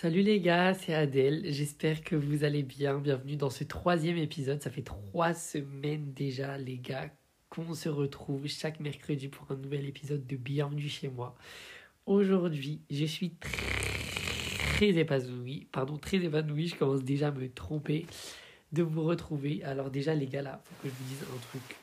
Salut 0.00 0.22
les 0.22 0.40
gars, 0.40 0.72
c'est 0.72 0.94
Adèle. 0.94 1.42
J'espère 1.52 2.02
que 2.02 2.16
vous 2.16 2.42
allez 2.42 2.62
bien. 2.62 2.96
Bienvenue 2.96 3.36
dans 3.36 3.50
ce 3.50 3.64
troisième 3.64 4.16
épisode. 4.16 4.62
Ça 4.62 4.70
fait 4.70 4.80
trois 4.80 5.34
semaines 5.34 6.14
déjà, 6.14 6.56
les 6.56 6.78
gars, 6.78 7.10
qu'on 7.50 7.74
se 7.74 7.90
retrouve 7.90 8.46
chaque 8.46 8.80
mercredi 8.80 9.28
pour 9.28 9.52
un 9.52 9.56
nouvel 9.56 9.84
épisode 9.84 10.26
de 10.26 10.36
Bienvenue 10.36 10.88
chez 10.88 11.08
moi. 11.08 11.36
Aujourd'hui, 12.06 12.80
je 12.88 13.04
suis 13.04 13.34
très 13.34 14.86
épanoui. 14.86 15.68
Pardon, 15.70 15.98
très 15.98 16.16
épanoui. 16.16 16.68
Je 16.68 16.76
commence 16.76 17.04
déjà 17.04 17.28
à 17.28 17.32
me 17.32 17.50
tromper 17.50 18.06
de 18.72 18.82
vous 18.82 19.02
retrouver. 19.02 19.62
Alors 19.64 19.90
déjà, 19.90 20.14
les 20.14 20.28
gars, 20.28 20.40
là, 20.40 20.62
faut 20.64 20.82
que 20.82 20.88
je 20.88 20.94
vous 20.94 21.08
dise 21.10 21.24
un 21.24 21.40
truc. 21.50 21.76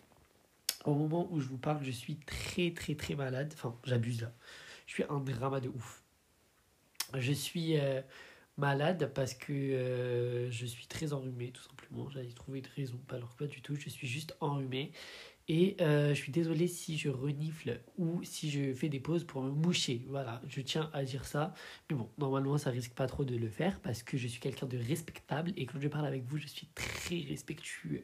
Au 0.86 0.96
moment 0.96 1.28
où 1.32 1.40
je 1.40 1.48
vous 1.48 1.60
parle, 1.60 1.84
je 1.84 1.92
suis 1.92 2.16
très 2.16 2.72
très 2.72 2.96
très 2.96 3.14
malade. 3.14 3.54
Enfin, 3.54 3.76
j'abuse 3.84 4.22
là. 4.24 4.34
Je 4.88 4.94
suis 4.94 5.04
un 5.08 5.20
drama 5.20 5.60
de 5.60 5.70
ouf. 5.70 6.02
Je 7.16 7.32
suis 7.32 7.78
euh, 7.80 8.02
malade 8.58 9.12
parce 9.14 9.34
que 9.34 9.54
euh, 9.54 10.52
je 10.52 10.66
suis 10.66 10.88
très 10.88 11.14
enrhumé, 11.14 11.52
tout 11.52 11.64
simplement. 11.64 12.10
J'allais 12.10 12.32
trouver 12.32 12.60
une 12.60 12.68
raison, 12.76 13.00
alors 13.10 13.36
pas 13.36 13.48
du 13.48 13.62
tout. 13.62 13.76
Je 13.76 13.90
suis 13.90 14.08
juste 14.08 14.36
enrhumé. 14.42 14.92
Et 15.50 15.78
euh, 15.80 16.10
je 16.10 16.16
suis 16.16 16.32
désolé 16.34 16.68
si 16.68 16.98
je 16.98 17.08
renifle 17.08 17.80
ou 17.98 18.22
si 18.24 18.50
je 18.50 18.74
fais 18.74 18.90
des 18.90 19.00
pauses 19.00 19.24
pour 19.24 19.42
me 19.42 19.50
moucher. 19.50 20.04
Voilà, 20.10 20.42
je 20.50 20.60
tiens 20.60 20.90
à 20.92 21.04
dire 21.04 21.24
ça. 21.24 21.54
Mais 21.90 21.96
bon, 21.96 22.10
normalement, 22.18 22.58
ça 22.58 22.70
risque 22.70 22.94
pas 22.94 23.08
trop 23.08 23.24
de 23.24 23.36
le 23.36 23.48
faire 23.48 23.80
parce 23.80 24.04
que 24.04 24.18
je 24.18 24.28
suis 24.28 24.42
quelqu'un 24.42 24.66
de 24.66 24.78
respectable 24.78 25.54
et 25.56 25.66
quand 25.66 25.80
je 25.80 25.88
parle 25.88 26.06
avec 26.06 26.26
vous, 26.26 26.38
je 26.38 26.48
suis 26.48 26.68
très 26.76 27.22
respectueux. 27.22 28.04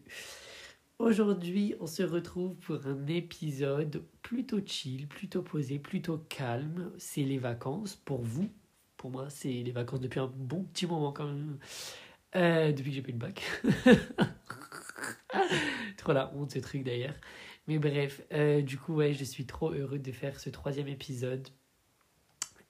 Aujourd'hui, 1.00 1.76
on 1.82 1.88
se 1.88 2.04
retrouve 2.04 2.56
pour 2.56 2.88
un 2.88 3.08
épisode 3.08 4.06
plutôt 4.22 4.62
chill, 4.66 5.08
plutôt 5.10 5.42
posé, 5.42 5.80
plutôt 5.80 6.20
calme. 6.30 6.94
C'est 6.98 7.24
les 7.24 7.40
vacances 7.40 7.96
pour 8.06 8.22
vous, 8.22 8.50
pour 9.04 9.12
moi, 9.12 9.30
c'est 9.30 9.52
les 9.52 9.74
vacances 9.74 10.00
depuis 10.00 10.22
un 10.22 10.32
bon 10.34 10.64
petit 10.64 10.88
moment 10.88 11.12
quand 11.12 11.26
même. 11.26 11.58
Euh, 12.38 12.72
depuis 12.72 12.90
que 12.90 12.96
j'ai 12.96 13.02
pris 13.02 13.12
le 13.12 13.18
bac. 13.18 13.44
trop 15.98 16.14
la 16.14 16.34
honte 16.34 16.54
ce 16.54 16.60
truc 16.60 16.86
d'ailleurs. 16.86 17.16
Mais 17.68 17.80
bref, 17.80 18.22
euh, 18.32 18.62
du 18.62 18.78
coup, 18.78 18.94
ouais, 18.94 19.14
je 19.14 19.26
suis 19.26 19.46
trop 19.46 19.72
heureux 19.72 20.00
de 20.00 20.12
faire 20.14 20.40
ce 20.40 20.50
troisième 20.50 20.88
épisode. 20.88 21.46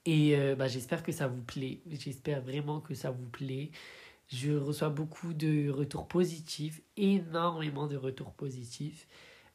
Et 0.08 0.36
euh, 0.36 0.56
bah, 0.56 0.67
j'espère 0.67 1.03
que 1.03 1.12
ça 1.12 1.28
vous 1.28 1.44
plaît. 1.44 1.81
J'espère 1.92 2.42
vraiment 2.42 2.81
que 2.81 2.95
ça 2.95 3.12
vous 3.12 3.30
plaît. 3.30 3.70
Je 4.28 4.53
reçois 4.53 4.90
beaucoup 4.90 5.36
de 5.36 5.70
retours 5.70 6.08
positifs, 6.08 6.81
énormément 6.97 7.86
de 7.86 7.95
retours 7.95 8.34
positifs. 8.34 9.08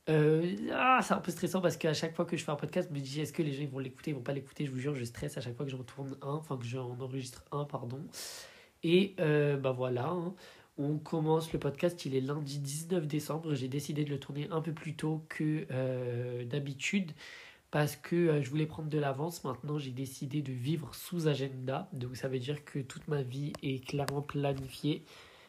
Euh, 0.08 0.56
ah, 0.72 1.00
c'est 1.02 1.12
un 1.12 1.20
peu 1.20 1.30
stressant 1.30 1.60
parce 1.60 1.76
qu'à 1.76 1.92
chaque 1.92 2.14
fois 2.14 2.24
que 2.24 2.36
je 2.36 2.44
fais 2.44 2.50
un 2.50 2.56
podcast, 2.56 2.88
je 2.90 2.94
me 2.94 3.00
dis 3.00 3.20
est-ce 3.20 3.32
que 3.32 3.42
les 3.42 3.52
gens 3.52 3.66
vont 3.66 3.78
l'écouter, 3.78 4.10
ils 4.12 4.14
vont 4.14 4.22
pas 4.22 4.32
l'écouter? 4.32 4.64
Je 4.64 4.70
vous 4.70 4.78
jure, 4.78 4.94
je 4.94 5.04
stresse 5.04 5.36
à 5.36 5.40
chaque 5.40 5.56
fois 5.56 5.66
que 5.66 5.72
j'en 5.72 5.82
tourne 5.82 6.16
un, 6.22 6.32
enfin 6.32 6.56
que 6.56 6.64
j'en 6.64 6.96
enregistre 6.98 7.44
un, 7.52 7.64
pardon. 7.64 8.00
Et 8.82 9.14
euh, 9.20 9.56
bah 9.56 9.72
voilà, 9.72 10.08
hein. 10.08 10.34
on 10.78 10.98
commence 10.98 11.52
le 11.52 11.58
podcast, 11.58 12.06
il 12.06 12.14
est 12.14 12.20
lundi 12.20 12.58
19 12.58 13.06
décembre. 13.06 13.54
J'ai 13.54 13.68
décidé 13.68 14.04
de 14.04 14.10
le 14.10 14.18
tourner 14.18 14.48
un 14.50 14.62
peu 14.62 14.72
plus 14.72 14.94
tôt 14.94 15.24
que 15.28 15.66
euh, 15.70 16.44
d'habitude 16.44 17.12
parce 17.70 17.96
que 17.96 18.40
je 18.40 18.48
voulais 18.48 18.66
prendre 18.66 18.88
de 18.88 18.98
l'avance. 18.98 19.44
Maintenant, 19.44 19.78
j'ai 19.78 19.90
décidé 19.90 20.40
de 20.40 20.52
vivre 20.52 20.94
sous 20.94 21.28
agenda. 21.28 21.90
Donc 21.92 22.16
ça 22.16 22.28
veut 22.28 22.38
dire 22.38 22.64
que 22.64 22.78
toute 22.78 23.08
ma 23.08 23.20
vie 23.20 23.52
est 23.62 23.84
clairement 23.86 24.22
planifiée. 24.22 25.04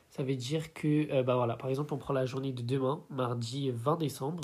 Ça 0.10 0.24
veut 0.24 0.36
dire 0.36 0.74
que, 0.74 1.12
euh, 1.12 1.24
bah 1.24 1.36
voilà, 1.36 1.56
par 1.56 1.70
exemple, 1.70 1.94
on 1.94 1.98
prend 1.98 2.14
la 2.14 2.26
journée 2.26 2.52
de 2.52 2.64
demain, 2.64 3.04
mardi 3.10 3.70
20 3.72 3.98
décembre. 3.98 4.42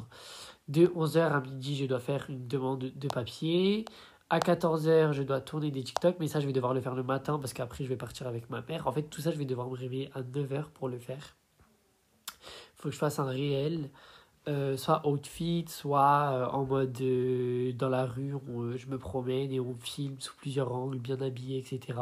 De 0.68 0.88
11h 0.88 1.32
à 1.32 1.42
midi, 1.42 1.76
je 1.76 1.86
dois 1.86 2.00
faire 2.00 2.26
une 2.30 2.48
demande 2.48 2.92
de 2.96 3.08
papier. 3.08 3.86
À 4.30 4.40
14h, 4.40 5.12
je 5.12 5.24
dois 5.24 5.42
tourner 5.42 5.72
des 5.72 5.84
TikTok, 5.84 6.18
mais 6.20 6.28
ça, 6.28 6.40
je 6.40 6.48
vais 6.48 6.54
devoir 6.54 6.74
le 6.74 6.82
faire 6.82 6.96
le 6.96 7.04
matin 7.04 7.38
parce 7.40 7.54
qu'après, 7.54 7.84
je 7.84 7.90
vais 7.90 7.98
partir 7.98 8.28
avec 8.28 8.50
ma 8.50 8.62
mère. 8.62 8.88
En 8.88 8.92
fait, 8.92 9.04
tout 9.04 9.22
ça, 9.22 9.32
je 9.32 9.38
vais 9.38 9.46
devoir 9.46 9.70
me 9.70 9.76
réveiller 9.76 10.10
à 10.14 10.22
9h 10.22 10.70
pour 10.74 10.88
le 10.88 10.98
faire. 11.00 11.36
Il 12.28 12.82
faut 12.82 12.90
que 12.90 12.94
je 12.94 13.00
fasse 13.00 13.20
un 13.20 13.26
réel, 13.26 13.90
euh, 14.48 14.78
soit 14.78 15.08
outfit, 15.08 15.66
soit 15.68 16.32
euh, 16.34 16.46
en 16.48 16.66
mode 16.66 16.96
euh, 17.02 17.74
dans 17.74 17.90
la 17.90 18.06
rue, 18.06 18.34
où 18.34 18.78
je 18.78 18.86
me 18.88 19.00
promène 19.00 19.52
et 19.52 19.60
on 19.60 19.76
filme 19.76 20.18
sous 20.20 20.36
plusieurs 20.36 20.72
angles, 20.72 21.00
bien 21.00 21.20
habillé, 21.22 21.58
etc. 21.58 22.00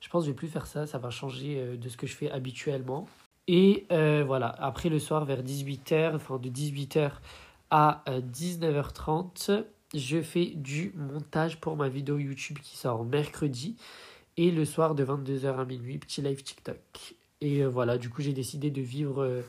Je 0.00 0.08
pense 0.08 0.22
que 0.22 0.26
je 0.26 0.30
vais 0.30 0.36
plus 0.36 0.48
faire 0.48 0.66
ça, 0.66 0.86
ça 0.86 0.98
va 0.98 1.10
changer 1.10 1.76
de 1.76 1.88
ce 1.88 1.96
que 1.98 2.06
je 2.06 2.14
fais 2.14 2.30
habituellement. 2.30 3.06
Et 3.46 3.86
voilà, 3.90 4.48
après 4.58 4.88
le 4.88 4.98
soir, 4.98 5.24
vers 5.24 5.42
18h, 5.42 6.16
enfin 6.16 6.38
de 6.38 6.48
18h 6.48 7.12
à 7.70 8.02
19h30, 8.06 9.64
je 9.94 10.22
fais 10.22 10.46
du 10.46 10.92
montage 10.96 11.60
pour 11.60 11.76
ma 11.76 11.88
vidéo 11.88 12.18
YouTube 12.18 12.58
qui 12.62 12.76
sort 12.76 13.04
mercredi. 13.04 13.76
Et 14.38 14.50
le 14.50 14.64
soir 14.64 14.94
de 14.94 15.04
22h 15.04 15.58
à 15.58 15.64
minuit, 15.66 15.98
petit 15.98 16.22
live 16.22 16.42
TikTok. 16.42 17.16
Et 17.42 17.64
voilà, 17.64 17.98
du 17.98 18.08
coup, 18.08 18.22
j'ai 18.22 18.32
décidé 18.32 18.70
de 18.70 18.80
vivre 18.80 19.42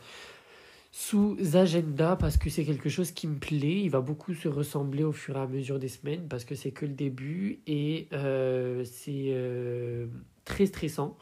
sous 0.96 1.36
agenda 1.56 2.16
parce 2.16 2.38
que 2.38 2.52
c'est 2.52 2.66
quelque 2.66 2.88
chose 2.88 3.12
qui 3.12 3.28
me 3.28 3.40
plaît. 3.40 3.82
Il 3.82 3.90
va 3.90 4.00
beaucoup 4.00 4.36
se 4.36 4.48
ressembler 4.48 5.04
au 5.04 5.12
fur 5.12 5.36
et 5.36 5.40
à 5.40 5.48
mesure 5.48 5.80
des 5.80 5.88
semaines 5.88 6.28
parce 6.28 6.46
que 6.46 6.54
c'est 6.54 6.70
que 6.70 6.86
le 6.86 6.94
début 6.94 7.62
et 7.66 8.08
euh, 8.14 8.86
c'est 8.86 9.30
euh, 9.30 10.06
très 10.46 10.68
stressant. 10.68 11.18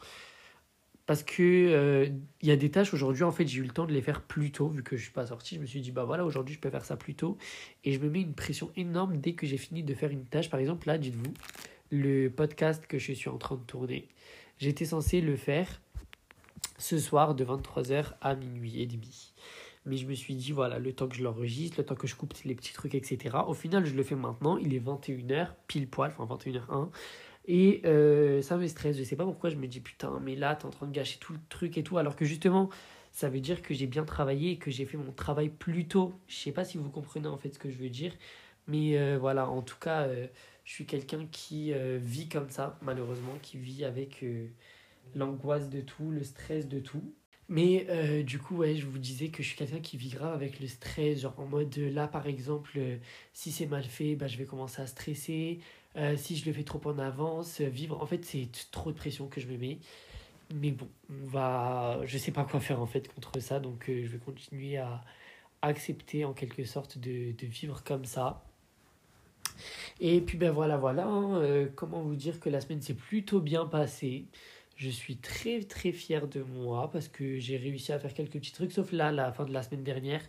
Parce 1.06 1.24
que 1.24 1.42
euh, 1.42 2.10
il 2.42 2.50
y 2.50 2.52
a 2.52 2.58
des 2.58 2.70
tâches 2.70 2.94
aujourd'hui, 2.94 3.24
en 3.24 3.32
fait, 3.32 3.48
j'ai 3.48 3.60
eu 3.60 3.64
le 3.64 3.70
temps 3.70 3.86
de 3.86 3.94
les 3.94 4.02
faire 4.02 4.22
plus 4.22 4.52
tôt, 4.52 4.68
vu 4.68 4.84
que 4.84 4.98
je 4.98 5.04
suis 5.04 5.12
pas 5.12 5.28
sorti. 5.28 5.56
Je 5.56 5.62
me 5.62 5.66
suis 5.66 5.80
dit, 5.80 5.92
bah 5.92 6.04
voilà, 6.04 6.26
aujourd'hui, 6.26 6.56
je 6.56 6.60
peux 6.60 6.70
faire 6.70 6.86
ça 6.86 6.98
plus 6.98 7.16
tôt. 7.16 7.38
Et 7.86 7.94
je 7.94 8.00
me 8.00 8.10
mets 8.10 8.22
une 8.22 8.34
pression 8.34 8.72
énorme 8.76 9.18
dès 9.18 9.34
que 9.36 9.48
j'ai 9.48 9.58
fini 9.58 9.84
de 9.84 9.94
faire 9.94 10.12
une 10.12 10.26
tâche. 10.26 10.50
Par 10.50 10.60
exemple, 10.60 10.86
là, 10.88 10.98
dites-vous, 10.98 11.34
le 11.92 12.28
podcast 12.28 12.88
que 12.88 13.00
je 13.00 13.14
suis 13.14 13.30
en 13.30 13.38
train 13.38 13.56
de 13.56 13.64
tourner, 13.64 14.10
j'étais 14.60 14.86
censé 14.86 15.22
le 15.22 15.38
faire 15.38 15.82
ce 16.78 17.00
soir 17.00 17.36
de 17.36 17.46
23h 17.46 18.16
à 18.20 18.36
minuit 18.36 18.82
et 18.82 18.86
demi. 18.86 19.31
Mais 19.86 19.98
je 19.98 20.06
me 20.06 20.14
suis 20.14 20.36
dit, 20.36 20.52
voilà, 20.52 20.78
le 20.78 20.94
temps 20.94 21.08
que 21.08 21.16
je 21.16 21.24
l'enregistre, 21.24 21.78
le 21.80 21.86
temps 21.86 21.96
que 21.96 22.06
je 22.06 22.16
coupe 22.16 22.34
les 22.46 22.54
petits 22.54 22.74
trucs, 22.74 22.94
etc. 22.94 23.38
Au 23.48 23.54
final, 23.54 23.86
je 23.86 23.96
le 23.96 24.04
fais 24.04 24.16
maintenant. 24.16 24.58
Il 24.58 24.76
est 24.76 24.80
21h, 24.80 25.48
pile 25.68 25.88
poil, 25.88 26.14
enfin 26.18 26.36
21h1. 26.36 26.90
Et 27.46 27.82
euh, 27.86 28.42
ça 28.42 28.58
me 28.58 28.68
stresse. 28.68 28.98
Je 28.98 29.04
sais 29.04 29.16
pas 29.16 29.26
pourquoi 29.26 29.50
je 29.50 29.56
me 29.56 29.68
dis, 29.68 29.80
putain, 29.80 30.20
mais 30.22 30.36
là, 30.36 30.56
t'es 30.56 30.66
en 30.66 30.70
train 30.70 30.86
de 30.86 30.92
gâcher 30.92 31.18
tout 31.20 31.34
le 31.34 31.40
truc 31.50 31.78
et 31.78 31.84
tout. 31.84 31.98
Alors 31.98 32.16
que 32.16 32.26
justement, 32.26 32.70
ça 33.12 33.30
veut 33.30 33.40
dire 33.40 33.62
que 33.62 33.74
j'ai 33.74 33.88
bien 33.88 34.06
travaillé 34.06 34.52
et 34.52 34.58
que 34.58 34.70
j'ai 34.70 34.86
fait 34.86 34.98
mon 34.98 35.12
travail 35.12 35.50
plus 35.50 35.88
tôt. 35.88 36.14
Je 36.28 36.36
sais 36.36 36.52
pas 36.52 36.64
si 36.64 36.78
vous 36.78 36.90
comprenez 36.90 37.28
en 37.28 37.38
fait 37.38 37.50
ce 37.54 37.60
que 37.60 37.70
je 37.70 37.78
veux 37.78 37.90
dire. 37.90 38.14
Mais 38.68 39.00
euh, 39.00 39.18
voilà, 39.20 39.50
en 39.50 39.64
tout 39.64 39.80
cas, 39.80 40.04
euh, 40.04 40.28
je 40.64 40.74
suis 40.74 40.86
quelqu'un 40.86 41.26
qui 41.32 41.74
vit 41.98 42.30
comme 42.30 42.50
ça, 42.50 42.78
malheureusement, 42.84 43.34
qui 43.42 43.58
vit 43.58 43.84
avec 43.84 44.24
l'angoisse 45.16 45.70
de 45.70 45.82
tout, 45.82 46.12
le 46.12 46.24
stress 46.24 46.68
de 46.68 46.80
tout. 46.80 47.14
Mais 47.52 47.86
euh, 47.90 48.24
du 48.24 48.40
coup, 48.40 48.56
ouais, 48.56 48.76
je 48.78 48.86
vous 48.86 48.98
disais 48.98 49.28
que 49.28 49.44
je 49.44 49.50
suis 49.50 49.58
quelqu'un 49.58 49.82
qui 49.82 49.98
vit 49.98 50.08
grave 50.08 50.34
avec 50.34 50.62
le 50.62 50.68
stress. 50.68 51.20
Genre 51.20 51.38
en 51.38 51.46
mode 51.46 51.76
là, 51.76 52.08
par 52.08 52.26
exemple, 52.26 52.72
euh, 52.78 52.96
si 53.34 53.52
c'est 53.52 53.66
mal 53.66 53.84
fait, 53.84 54.16
bah, 54.16 54.28
je 54.28 54.38
vais 54.38 54.46
commencer 54.46 54.82
à 54.82 54.88
stresser. 54.88 55.60
Euh, 55.98 56.16
si 56.16 56.38
je 56.38 56.46
le 56.46 56.54
fais 56.54 56.64
trop 56.64 56.80
en 56.86 56.98
avance, 56.98 57.60
vivre. 57.60 58.02
En 58.02 58.06
fait, 58.06 58.24
c'est 58.24 58.48
trop 58.72 58.94
de 58.94 58.98
pression 58.98 59.28
que 59.28 59.42
je 59.42 59.48
me 59.48 59.58
mets. 59.58 59.80
Mais 60.56 60.72
bon, 60.72 60.88
on 61.10 61.28
va. 61.28 62.00
Je 62.06 62.18
sais 62.18 62.32
pas 62.32 62.46
quoi 62.46 62.62
faire 62.62 62.82
en 62.82 62.86
fait 62.88 63.14
contre 63.14 63.38
ça. 63.42 63.60
Donc 63.60 63.86
je 63.88 64.08
vais 64.08 64.18
continuer 64.18 64.78
à 64.78 65.04
accepter 65.62 66.24
en 66.24 66.32
quelque 66.32 66.64
sorte 66.64 67.00
de, 67.00 67.34
de 67.34 67.48
vivre 67.48 67.84
comme 67.84 68.06
ça. 68.06 68.46
Et 70.00 70.22
puis 70.22 70.38
ben 70.38 70.52
voilà, 70.52 70.78
voilà. 70.78 71.06
Hein, 71.06 71.68
comment 71.76 72.02
vous 72.02 72.16
dire 72.16 72.40
que 72.40 72.50
la 72.50 72.62
semaine 72.62 72.82
s'est 72.82 72.94
plutôt 72.94 73.42
bien 73.42 73.66
passée. 73.66 74.26
Je 74.82 74.90
suis 74.90 75.18
très 75.18 75.62
très 75.62 75.92
fier 75.92 76.28
de 76.28 76.42
moi 76.42 76.90
parce 76.90 77.08
que 77.08 77.38
j'ai 77.38 77.56
réussi 77.56 77.92
à 77.94 78.00
faire 78.00 78.16
quelques 78.16 78.40
petits 78.40 78.52
trucs, 78.52 78.72
sauf 78.72 78.92
là, 78.92 79.12
la 79.12 79.32
fin 79.32 79.46
de 79.46 79.54
la 79.54 79.62
semaine 79.62 79.84
dernière. 79.84 80.24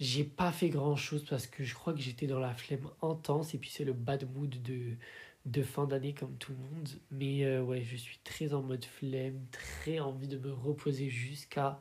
J'ai 0.00 0.24
pas 0.24 0.50
fait 0.50 0.70
grand 0.70 0.96
chose 0.96 1.24
parce 1.30 1.46
que 1.46 1.62
je 1.62 1.72
crois 1.74 1.92
que 1.92 2.00
j'étais 2.00 2.26
dans 2.26 2.40
la 2.40 2.52
flemme 2.52 2.90
intense 3.00 3.54
et 3.54 3.58
puis 3.58 3.70
c'est 3.70 3.84
le 3.84 3.92
bad 3.92 4.28
mood 4.34 4.56
de, 4.60 5.62
fin 5.62 5.86
d'année 5.86 6.14
comme 6.14 6.36
tout 6.38 6.50
le 6.50 6.58
monde. 6.58 6.88
Mais 7.12 7.44
euh, 7.44 7.62
ouais, 7.62 7.82
je 7.82 7.94
suis 7.94 8.18
très 8.24 8.54
en 8.54 8.62
mode 8.62 8.84
flemme, 8.84 9.40
très 9.52 10.00
envie 10.00 10.26
de 10.26 10.38
me 10.38 10.52
reposer 10.52 11.08
jusqu'à. 11.08 11.78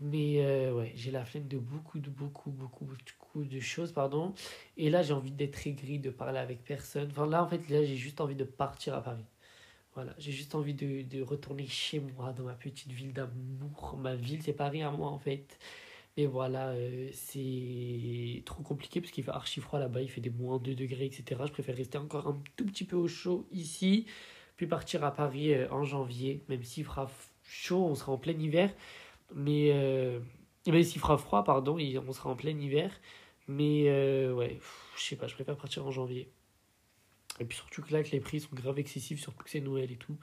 Mais 0.00 0.42
euh, 0.42 0.72
ouais, 0.72 0.92
j'ai 0.96 1.10
la 1.10 1.26
flemme 1.26 1.46
de 1.46 1.58
beaucoup, 1.58 1.98
de 1.98 2.08
beaucoup, 2.08 2.50
beaucoup, 2.50 2.86
beaucoup 2.86 3.44
de 3.44 3.60
choses, 3.60 3.92
pardon. 3.92 4.32
Et 4.78 4.88
là, 4.88 5.02
j'ai 5.02 5.12
envie 5.12 5.30
d'être 5.30 5.66
aigri, 5.66 5.98
de 5.98 6.08
parler 6.08 6.38
avec 6.38 6.64
personne. 6.64 7.10
Enfin, 7.10 7.26
là, 7.26 7.44
en 7.44 7.48
fait, 7.48 7.68
là, 7.68 7.84
j'ai 7.84 7.96
juste 7.96 8.22
envie 8.22 8.36
de 8.36 8.44
partir 8.44 8.94
à 8.94 9.02
Paris. 9.02 9.26
Voilà, 9.94 10.14
j'ai 10.18 10.32
juste 10.32 10.54
envie 10.54 10.72
de, 10.74 11.02
de, 11.02 11.22
retourner 11.22 11.66
chez 11.66 12.00
moi, 12.00 12.32
dans 12.32 12.44
ma 12.44 12.54
petite 12.54 12.90
ville 12.90 13.12
d'amour. 13.12 13.98
Ma 14.00 14.14
ville, 14.14 14.42
c'est 14.42 14.54
Paris 14.54 14.82
à 14.82 14.90
moi 14.90 15.08
en 15.08 15.18
fait. 15.18 15.58
Mais 16.16 16.26
voilà, 16.26 16.68
euh, 16.70 17.08
c'est 17.12 18.42
trop 18.44 18.62
compliqué 18.62 19.00
parce 19.00 19.12
qu'il 19.12 19.24
fait 19.24 19.30
archi 19.30 19.60
froid 19.60 19.78
là-bas, 19.78 20.02
il 20.02 20.10
fait 20.10 20.20
des 20.20 20.30
moins 20.30 20.58
2 20.58 20.74
degrés, 20.74 21.06
etc. 21.06 21.42
Je 21.46 21.52
préfère 21.52 21.76
rester 21.76 21.98
encore 21.98 22.26
un 22.26 22.42
tout 22.56 22.66
petit 22.66 22.84
peu 22.84 22.96
au 22.96 23.08
chaud 23.08 23.46
ici, 23.50 24.06
puis 24.56 24.66
partir 24.66 25.04
à 25.04 25.12
Paris 25.12 25.54
euh, 25.54 25.70
en 25.70 25.84
janvier, 25.84 26.42
même 26.48 26.62
s'il 26.64 26.84
fera 26.84 27.10
chaud, 27.42 27.84
on 27.86 27.94
sera 27.94 28.12
en 28.12 28.18
plein 28.18 28.38
hiver. 28.38 28.74
Mais 29.34 29.70
euh, 29.72 30.20
même 30.66 30.82
s'il 30.82 31.00
fera 31.00 31.18
froid, 31.18 31.44
pardon, 31.44 31.78
on 31.78 32.12
sera 32.12 32.30
en 32.30 32.36
plein 32.36 32.58
hiver. 32.58 32.92
Mais 33.48 33.84
ouais, 34.32 34.58
je 34.96 35.02
sais 35.02 35.16
pas, 35.16 35.26
je 35.28 35.34
préfère 35.34 35.56
partir 35.56 35.86
en 35.86 35.90
janvier. 35.90 36.30
Et 37.40 37.44
puis 37.44 37.56
surtout 37.56 37.82
que 37.82 37.92
là, 37.92 38.02
que 38.02 38.10
les 38.10 38.20
prix 38.20 38.40
sont 38.40 38.54
grave 38.54 38.78
excessifs, 38.78 39.20
surtout 39.20 39.44
que 39.44 39.50
c'est 39.50 39.60
Noël 39.60 39.90
et 39.90 39.96
tout. 39.96 40.16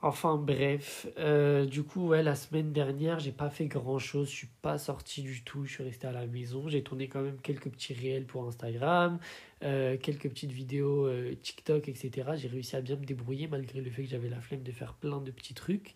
Enfin 0.00 0.36
bref, 0.36 1.08
euh, 1.18 1.64
du 1.66 1.82
coup, 1.82 2.06
ouais, 2.08 2.22
la 2.22 2.36
semaine 2.36 2.72
dernière, 2.72 3.18
j'ai 3.18 3.32
pas 3.32 3.50
fait 3.50 3.66
grand 3.66 3.98
chose, 3.98 4.30
je 4.30 4.34
suis 4.34 4.48
pas 4.62 4.78
sorti 4.78 5.22
du 5.22 5.42
tout, 5.42 5.64
je 5.64 5.72
suis 5.72 5.82
resté 5.82 6.06
à 6.06 6.12
la 6.12 6.24
maison. 6.28 6.68
J'ai 6.68 6.84
tourné 6.84 7.08
quand 7.08 7.20
même 7.20 7.40
quelques 7.40 7.68
petits 7.68 7.94
réels 7.94 8.24
pour 8.24 8.46
Instagram, 8.46 9.18
euh, 9.64 9.96
quelques 9.96 10.28
petites 10.28 10.52
vidéos 10.52 11.06
euh, 11.06 11.34
TikTok, 11.42 11.88
etc. 11.88 12.30
J'ai 12.36 12.46
réussi 12.46 12.76
à 12.76 12.80
bien 12.80 12.94
me 12.94 13.04
débrouiller 13.04 13.48
malgré 13.48 13.80
le 13.80 13.90
fait 13.90 14.04
que 14.04 14.10
j'avais 14.10 14.28
la 14.28 14.40
flemme 14.40 14.62
de 14.62 14.70
faire 14.70 14.94
plein 14.94 15.20
de 15.20 15.32
petits 15.32 15.54
trucs. 15.54 15.94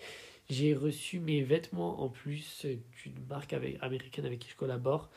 J'ai 0.51 0.75
reçu 0.75 1.21
mes 1.21 1.43
vêtements 1.43 2.03
en 2.03 2.09
plus 2.09 2.67
d'une 3.05 3.25
marque 3.29 3.53
avec, 3.53 3.79
américaine 3.83 4.27
avec 4.27 4.41
qui 4.41 4.51
je 4.51 4.57
collabore. 4.57 5.11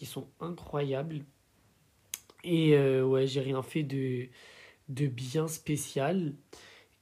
Ils 0.00 0.06
sont 0.06 0.28
incroyables. 0.38 1.24
Et 2.44 2.78
ouais, 2.78 3.26
j'ai 3.26 3.40
rien 3.40 3.62
fait 3.62 3.82
de, 3.82 4.28
de 4.88 5.06
bien 5.06 5.48
spécial. 5.48 6.34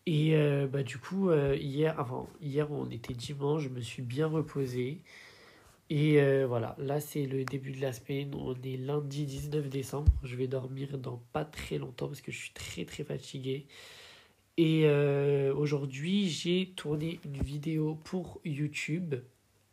Et 0.06 0.36
euh, 0.36 0.66
bah, 0.68 0.82
du 0.82 0.98
coup, 0.98 1.30
euh, 1.30 1.56
hier, 1.56 1.98
avant, 1.98 2.28
hier, 2.40 2.70
on 2.70 2.88
était 2.90 3.14
dimanche, 3.14 3.64
je 3.64 3.68
me 3.68 3.80
suis 3.80 4.02
bien 4.02 4.28
reposé. 4.28 5.02
Et 5.90 6.20
euh, 6.20 6.46
voilà, 6.46 6.74
là, 6.78 7.00
c'est 7.00 7.26
le 7.26 7.44
début 7.44 7.72
de 7.72 7.80
la 7.80 7.92
semaine. 7.92 8.34
On 8.34 8.54
est 8.62 8.76
lundi 8.76 9.24
19 9.24 9.68
décembre. 9.68 10.12
Je 10.22 10.36
vais 10.36 10.48
dormir 10.48 10.98
dans 10.98 11.22
pas 11.32 11.44
très 11.44 11.78
longtemps 11.78 12.06
parce 12.08 12.20
que 12.20 12.32
je 12.32 12.38
suis 12.38 12.52
très, 12.52 12.84
très 12.84 13.04
fatigué. 13.04 13.66
Et 14.58 14.88
aujourd'hui, 15.54 16.30
j'ai 16.30 16.72
tourné 16.76 17.20
une 17.26 17.42
vidéo 17.42 17.94
pour 18.04 18.40
YouTube. 18.42 19.16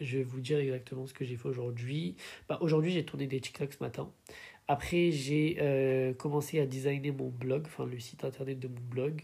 Je 0.02 0.18
vais 0.18 0.24
vous 0.24 0.42
dire 0.42 0.60
exactement 0.60 1.08
ce 1.08 1.14
que 1.14 1.24
j'ai 1.24 1.38
fait 1.38 1.48
aujourd'hui. 1.48 2.18
Bah, 2.50 2.58
aujourd'hui, 2.62 2.92
j'ai 2.92 3.06
tourné 3.06 3.26
des 3.26 3.40
TikToks 3.40 3.74
ce 3.74 3.84
matin. 3.84 4.12
Après, 4.68 5.12
j'ai 5.12 6.16
commencé 6.18 6.60
à 6.60 6.66
designer 6.66 7.12
mon 7.12 7.30
blog, 7.30 7.64
enfin 7.66 7.86
le 7.86 8.00
site 8.00 8.24
internet 8.24 8.60
de 8.60 8.68
mon 8.68 8.82
blog. 8.90 9.22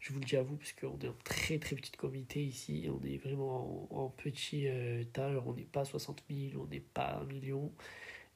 Je 0.00 0.14
vous 0.14 0.18
le 0.18 0.24
dis 0.24 0.36
à 0.36 0.42
vous 0.42 0.56
parce 0.56 0.72
qu'on 0.72 0.98
est 0.98 1.08
en 1.08 1.14
très 1.24 1.58
très 1.58 1.76
petit 1.76 1.92
comité 1.92 2.42
ici. 2.42 2.88
On 2.90 3.06
est 3.06 3.18
vraiment 3.18 3.86
en, 3.90 4.08
petit 4.08 4.66
euh, 4.66 5.04
On 5.46 5.52
n'est 5.52 5.64
pas 5.64 5.84
60 5.84 6.24
000, 6.30 6.62
on 6.62 6.66
n'est 6.68 6.80
pas 6.80 7.20
un 7.20 7.24
million. 7.26 7.70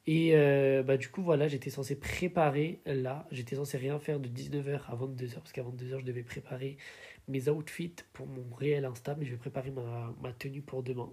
Et 0.07 0.35
euh, 0.35 0.83
bah, 0.83 0.97
du 0.97 1.09
coup, 1.09 1.23
voilà, 1.23 1.47
j'étais 1.47 1.71
censé 1.71 1.95
préparer 1.99 2.81
là. 2.85 3.27
J'étais 3.31 3.55
censé 3.55 3.77
rien 3.77 3.99
faire 3.99 4.19
de 4.19 4.29
19h 4.29 4.81
à 4.87 4.95
22h 4.95 5.33
parce 5.35 5.51
qu'à 5.51 5.63
22h, 5.63 6.01
je 6.01 6.05
devais 6.05 6.23
préparer 6.23 6.77
mes 7.27 7.49
outfits 7.49 7.95
pour 8.13 8.27
mon 8.27 8.45
réel 8.55 8.85
Insta. 8.85 9.15
Mais 9.15 9.25
je 9.25 9.31
vais 9.31 9.37
préparer 9.37 9.71
ma, 9.71 10.13
ma 10.21 10.31
tenue 10.33 10.61
pour 10.61 10.83
demain. 10.83 11.11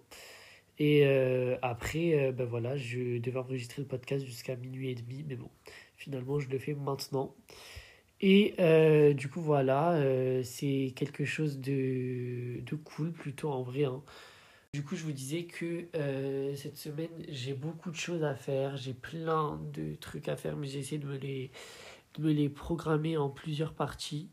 Et 0.84 1.06
euh, 1.06 1.54
après, 1.62 2.18
euh, 2.18 2.32
bah, 2.32 2.44
voilà, 2.44 2.76
je 2.76 3.18
devais 3.18 3.38
enregistrer 3.38 3.82
le 3.82 3.86
podcast 3.86 4.26
jusqu'à 4.26 4.56
minuit 4.56 4.90
et 4.90 4.96
demi. 4.96 5.24
Mais 5.28 5.36
bon, 5.36 5.48
finalement, 5.94 6.40
je 6.40 6.48
le 6.48 6.58
fais 6.58 6.74
maintenant. 6.74 7.36
Et 8.20 8.54
euh, 8.58 9.14
du 9.14 9.28
coup, 9.28 9.40
voilà, 9.40 9.96
c'est 10.42 10.92
quelque 10.96 11.24
chose 11.24 11.60
de, 11.60 12.60
de 12.62 12.74
cool, 12.74 13.12
plutôt 13.12 13.50
en 13.50 13.62
vrai. 13.62 13.84
Hein. 13.84 14.02
Du 14.74 14.82
coup, 14.82 14.96
je 14.96 15.04
vous 15.04 15.12
disais 15.12 15.44
que 15.44 15.86
cette 16.56 16.76
semaine, 16.76 17.10
j'ai 17.28 17.54
beaucoup 17.54 17.92
de 17.92 17.96
choses 17.96 18.24
à 18.24 18.34
faire, 18.34 18.76
j'ai 18.76 18.94
plein 18.94 19.60
de 19.72 19.94
trucs 19.94 20.26
à 20.28 20.36
faire, 20.36 20.56
mais 20.56 20.66
j'ai 20.66 20.80
essayé 20.80 20.98
de 20.98 21.06
me 21.06 21.16
les, 21.16 21.52
de 22.14 22.22
me 22.24 22.32
les 22.32 22.48
programmer 22.48 23.16
en 23.16 23.30
plusieurs 23.30 23.74
parties. 23.74 24.30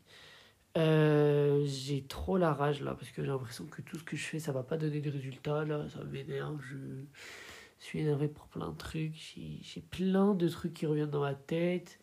J'ai 0.76 2.04
trop 2.08 2.38
la 2.38 2.52
rage 2.52 2.80
là, 2.82 2.94
parce 2.94 3.10
que 3.10 3.22
j'ai 3.22 3.28
l'impression 3.28 3.66
que 3.66 3.82
tout 3.82 3.98
ce 3.98 4.04
que 4.04 4.16
je 4.16 4.24
fais, 4.24 4.38
ça 4.38 4.52
va 4.52 4.62
pas 4.62 4.76
donner 4.76 5.00
de 5.00 5.10
résultats 5.10 5.64
là, 5.64 5.88
ça 5.88 6.04
m'énerve, 6.04 6.60
je 6.60 7.04
suis 7.78 8.00
énervé 8.00 8.28
pour 8.28 8.46
plein 8.48 8.70
de 8.70 8.76
trucs, 8.76 9.14
j'ai 9.36 9.80
plein 9.80 10.34
de 10.34 10.48
trucs 10.48 10.74
qui 10.74 10.86
reviennent 10.86 11.10
dans 11.10 11.22
ma 11.22 11.34
tête. 11.34 11.98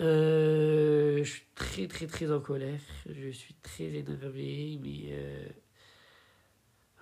Euh, 0.00 1.18
je 1.18 1.30
suis 1.30 1.46
très 1.54 1.86
très 1.86 2.06
très 2.06 2.32
en 2.32 2.40
colère. 2.40 2.80
Je 3.06 3.30
suis 3.30 3.54
très 3.54 3.84
énervé, 3.84 4.78
mais... 4.82 5.10
Euh, 5.10 5.48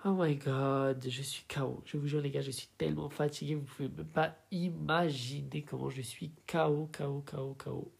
oh 0.05 0.15
my 0.17 0.35
god, 0.35 1.05
je 1.07 1.21
suis 1.21 1.45
KO. 1.47 1.81
Je 1.85 1.97
vous 1.97 2.07
jure 2.07 2.21
les 2.21 2.29
gars, 2.29 2.41
je 2.41 2.51
suis 2.51 2.69
tellement 2.77 3.09
fatigué, 3.09 3.55
vous 3.55 3.63
pouvez 3.63 3.89
même 3.89 4.05
pas 4.05 4.35
imaginer 4.51 5.63
comment 5.63 5.89
je 5.89 6.01
suis 6.01 6.31
KO, 6.47 6.89
KO, 6.91 7.23
KO, 7.25 7.55
KO. 7.57 7.91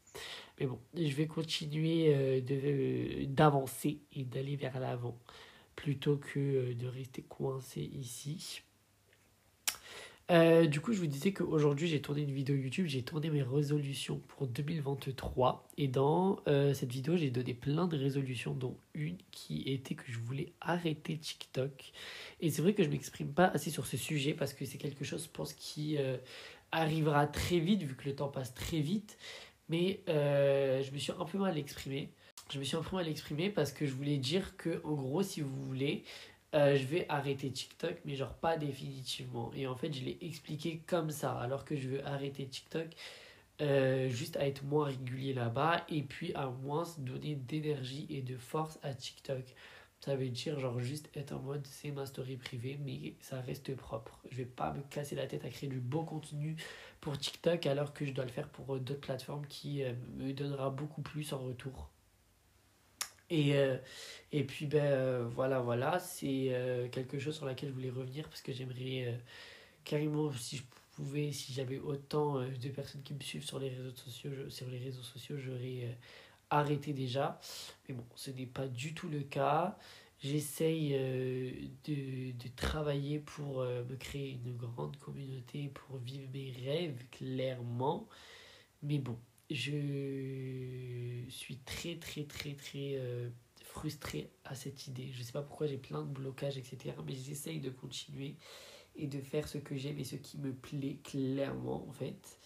Mais 0.60 0.66
bon, 0.66 0.80
je 0.96 1.14
vais 1.16 1.28
continuer 1.28 2.14
euh, 2.14 2.42
de 2.42 3.26
d'avancer 3.26 4.00
et 4.14 4.26
d'aller 4.26 4.56
vers 4.56 4.80
l'avant 4.80 5.18
plutôt 5.76 6.18
que 6.18 6.74
de 6.74 6.88
rester 6.88 7.22
coincé 7.22 7.82
ici. 7.82 8.62
Euh, 10.32 10.68
du 10.68 10.80
coup, 10.80 10.94
je 10.94 11.00
vous 11.00 11.08
disais 11.08 11.34
qu'aujourd'hui, 11.34 11.88
j'ai 11.88 12.02
tourné 12.02 12.22
une 12.22 12.32
vidéo 12.32 12.56
YouTube, 12.56 12.86
j'ai 12.86 13.02
tourné 13.02 13.32
mes 13.32 13.42
résolutions 13.42 14.22
pour 14.28 14.46
2023. 14.46 15.68
Et 15.78 15.88
dans 15.88 16.40
euh, 16.48 16.74
cette 16.76 16.92
vidéo, 16.92 17.18
j'ai 17.18 17.32
donné 17.32 17.56
plein 17.56 17.88
de 17.88 17.98
résolutions, 17.98 18.54
dont 18.54 18.78
une 18.94 19.18
qui 19.32 19.64
était 19.66 19.96
que 19.96 20.04
je 20.08 20.20
voulais 20.20 20.54
arrêter 20.62 21.18
TikTok. 21.18 21.92
Et 22.42 22.52
c'est 22.52 22.62
vrai 22.62 22.74
que 22.74 22.84
je 22.84 22.90
ne 22.90 22.94
m'exprime 22.94 23.30
pas 23.30 23.46
assez 23.46 23.72
sur 23.72 23.88
ce 23.88 23.98
sujet 23.98 24.34
parce 24.34 24.54
que 24.54 24.66
c'est 24.66 24.78
quelque 24.78 25.04
chose, 25.04 25.24
je 25.24 25.30
pense, 25.30 25.54
qui 25.54 25.98
euh, 25.98 26.18
arrivera 26.72 27.26
très 27.26 27.58
vite, 27.58 27.82
vu 27.82 27.96
que 27.96 28.08
le 28.08 28.16
temps 28.16 28.30
passe 28.30 28.54
très 28.54 28.82
vite. 28.82 29.18
Mais 29.70 30.02
je 30.08 30.92
me 30.92 30.98
suis 30.98 31.14
un 31.18 31.26
peu 31.26 31.38
mal 31.38 31.58
exprimé. 31.58 32.10
Je 32.52 32.58
me 32.58 32.64
suis 32.64 32.76
un 32.76 32.82
peu 32.82 32.96
mal 32.96 33.08
exprimé 33.08 33.50
parce 33.50 33.72
que 33.72 33.86
je 33.86 33.94
voulais 33.94 34.18
dire 34.18 34.58
que, 34.58 34.82
en 34.84 34.94
gros, 34.94 35.22
si 35.22 35.42
vous 35.42 35.64
voulez, 35.68 36.04
euh, 36.56 36.76
je 36.76 36.86
vais 36.86 37.06
arrêter 37.10 37.52
TikTok, 37.52 37.98
mais 38.06 38.16
genre 38.16 38.34
pas 38.34 38.58
définitivement. 38.58 39.52
Et 39.56 39.68
en 39.68 39.76
fait, 39.76 39.94
je 39.94 40.04
l'ai 40.04 40.18
expliqué 40.22 40.82
comme 40.88 41.12
ça, 41.12 41.38
alors 41.38 41.64
que 41.64 41.76
je 41.76 41.90
veux 41.90 42.06
arrêter 42.08 42.48
TikTok 42.48 42.88
euh, 43.62 44.10
juste 44.10 44.36
à 44.38 44.48
être 44.48 44.64
moins 44.64 44.86
régulier 44.86 45.34
là-bas 45.34 45.86
et 45.90 46.02
puis 46.02 46.34
à 46.34 46.48
moins 46.48 46.86
donner 46.98 47.36
d'énergie 47.36 48.08
et 48.10 48.22
de 48.22 48.38
force 48.38 48.80
à 48.82 48.94
TikTok. 48.94 49.44
Ça 50.00 50.16
veut 50.16 50.30
dire 50.30 50.60
genre 50.60 50.80
juste 50.80 51.10
être 51.16 51.34
en 51.34 51.40
mode 51.40 51.66
c'est 51.68 51.92
ma 51.92 52.06
story 52.06 52.38
privée, 52.38 52.80
mais 52.84 53.16
ça 53.22 53.42
reste 53.42 53.76
propre. 53.76 54.20
Je 54.32 54.38
vais 54.38 54.46
pas 54.46 54.74
me 54.74 54.82
casser 54.84 55.16
la 55.16 55.28
tête 55.28 55.46
à 55.46 55.50
créer 55.50 55.70
du 55.70 55.80
beau 55.80 56.04
contenu 56.04 56.56
pour 57.02 57.18
TikTok 57.18 57.66
alors 57.66 57.94
que 57.94 58.06
je 58.06 58.12
dois 58.12 58.26
le 58.26 58.32
faire 58.32 58.50
pour 58.50 58.76
euh, 58.76 58.80
d'autres 58.80 59.02
plateformes 59.02 59.46
qui 59.48 59.84
me 60.18 60.32
donnera 60.34 60.70
beaucoup 60.70 61.02
plus 61.02 61.34
en 61.34 61.40
retour. 61.40 61.90
Et, 63.30 63.56
euh, 63.56 63.78
et 64.32 64.44
puis, 64.44 64.66
ben, 64.66 64.84
euh, 64.84 65.28
voilà, 65.30 65.60
voilà, 65.60 66.00
c'est 66.00 66.48
euh, 66.52 66.88
quelque 66.90 67.20
chose 67.20 67.36
sur 67.36 67.46
laquelle 67.46 67.70
je 67.70 67.74
voulais 67.74 67.90
revenir 67.90 68.28
parce 68.28 68.42
que 68.42 68.52
j'aimerais 68.52 69.20
carrément, 69.86 70.32
si 70.34 70.58
je 70.58 70.64
pouvais, 70.96 71.32
si 71.32 71.54
j'avais 71.54 71.80
autant 71.80 72.42
de 72.42 72.70
personnes 72.70 73.04
qui 73.04 73.14
me 73.14 73.22
suivent 73.22 73.46
sur 73.46 73.60
les 73.60 73.70
réseaux 73.70 73.96
sociaux, 73.96 74.50
sur 74.50 74.68
les 74.70 74.80
réseaux 74.80 75.04
sociaux, 75.04 75.38
j'aurais 75.38 75.98
arrêté 76.50 76.94
déjà. 76.94 77.40
Mais 77.88 77.96
bon, 77.96 78.06
ce 78.16 78.32
n'est 78.32 78.46
pas 78.46 78.68
du 78.68 78.94
tout 78.94 79.10
le 79.10 79.22
cas. 79.22 79.78
J'essaye 80.22 80.90
de, 81.86 82.32
de 82.32 82.48
travailler 82.58 83.20
pour 83.20 83.64
me 83.64 83.96
créer 83.96 84.32
une 84.32 84.56
grande 84.58 84.98
communauté, 84.98 85.70
pour 85.70 85.98
vivre 85.98 86.30
mes 86.34 86.52
rêves, 86.52 87.06
clairement. 87.12 88.08
Mais 88.84 89.00
bon, 89.00 89.18
je 89.50 91.26
suis 91.30 91.58
très 91.58 91.96
très 91.96 92.24
très 92.26 92.54
très 92.54 92.96
euh, 92.98 93.30
frustré 93.64 94.30
à 94.46 94.56
cette 94.56 94.88
idée. 94.88 95.10
Je 95.12 95.20
ne 95.20 95.24
sais 95.24 95.32
pas 95.32 95.42
pourquoi 95.42 95.68
j'ai 95.68 95.78
plein 95.78 96.02
de 96.04 96.08
blocages, 96.08 96.58
etc. 96.58 96.96
Mais 97.06 97.14
j'essaye 97.16 97.60
de 97.60 97.70
continuer 97.70 98.36
et 98.96 99.08
de 99.08 99.20
faire 99.22 99.48
ce 99.48 99.58
que 99.58 99.76
j'aime 99.76 99.98
et 100.00 100.04
ce 100.04 100.16
qui 100.16 100.38
me 100.38 100.54
plaît 100.54 101.00
clairement 101.04 101.88
en 101.88 101.92
fait. 101.92 102.40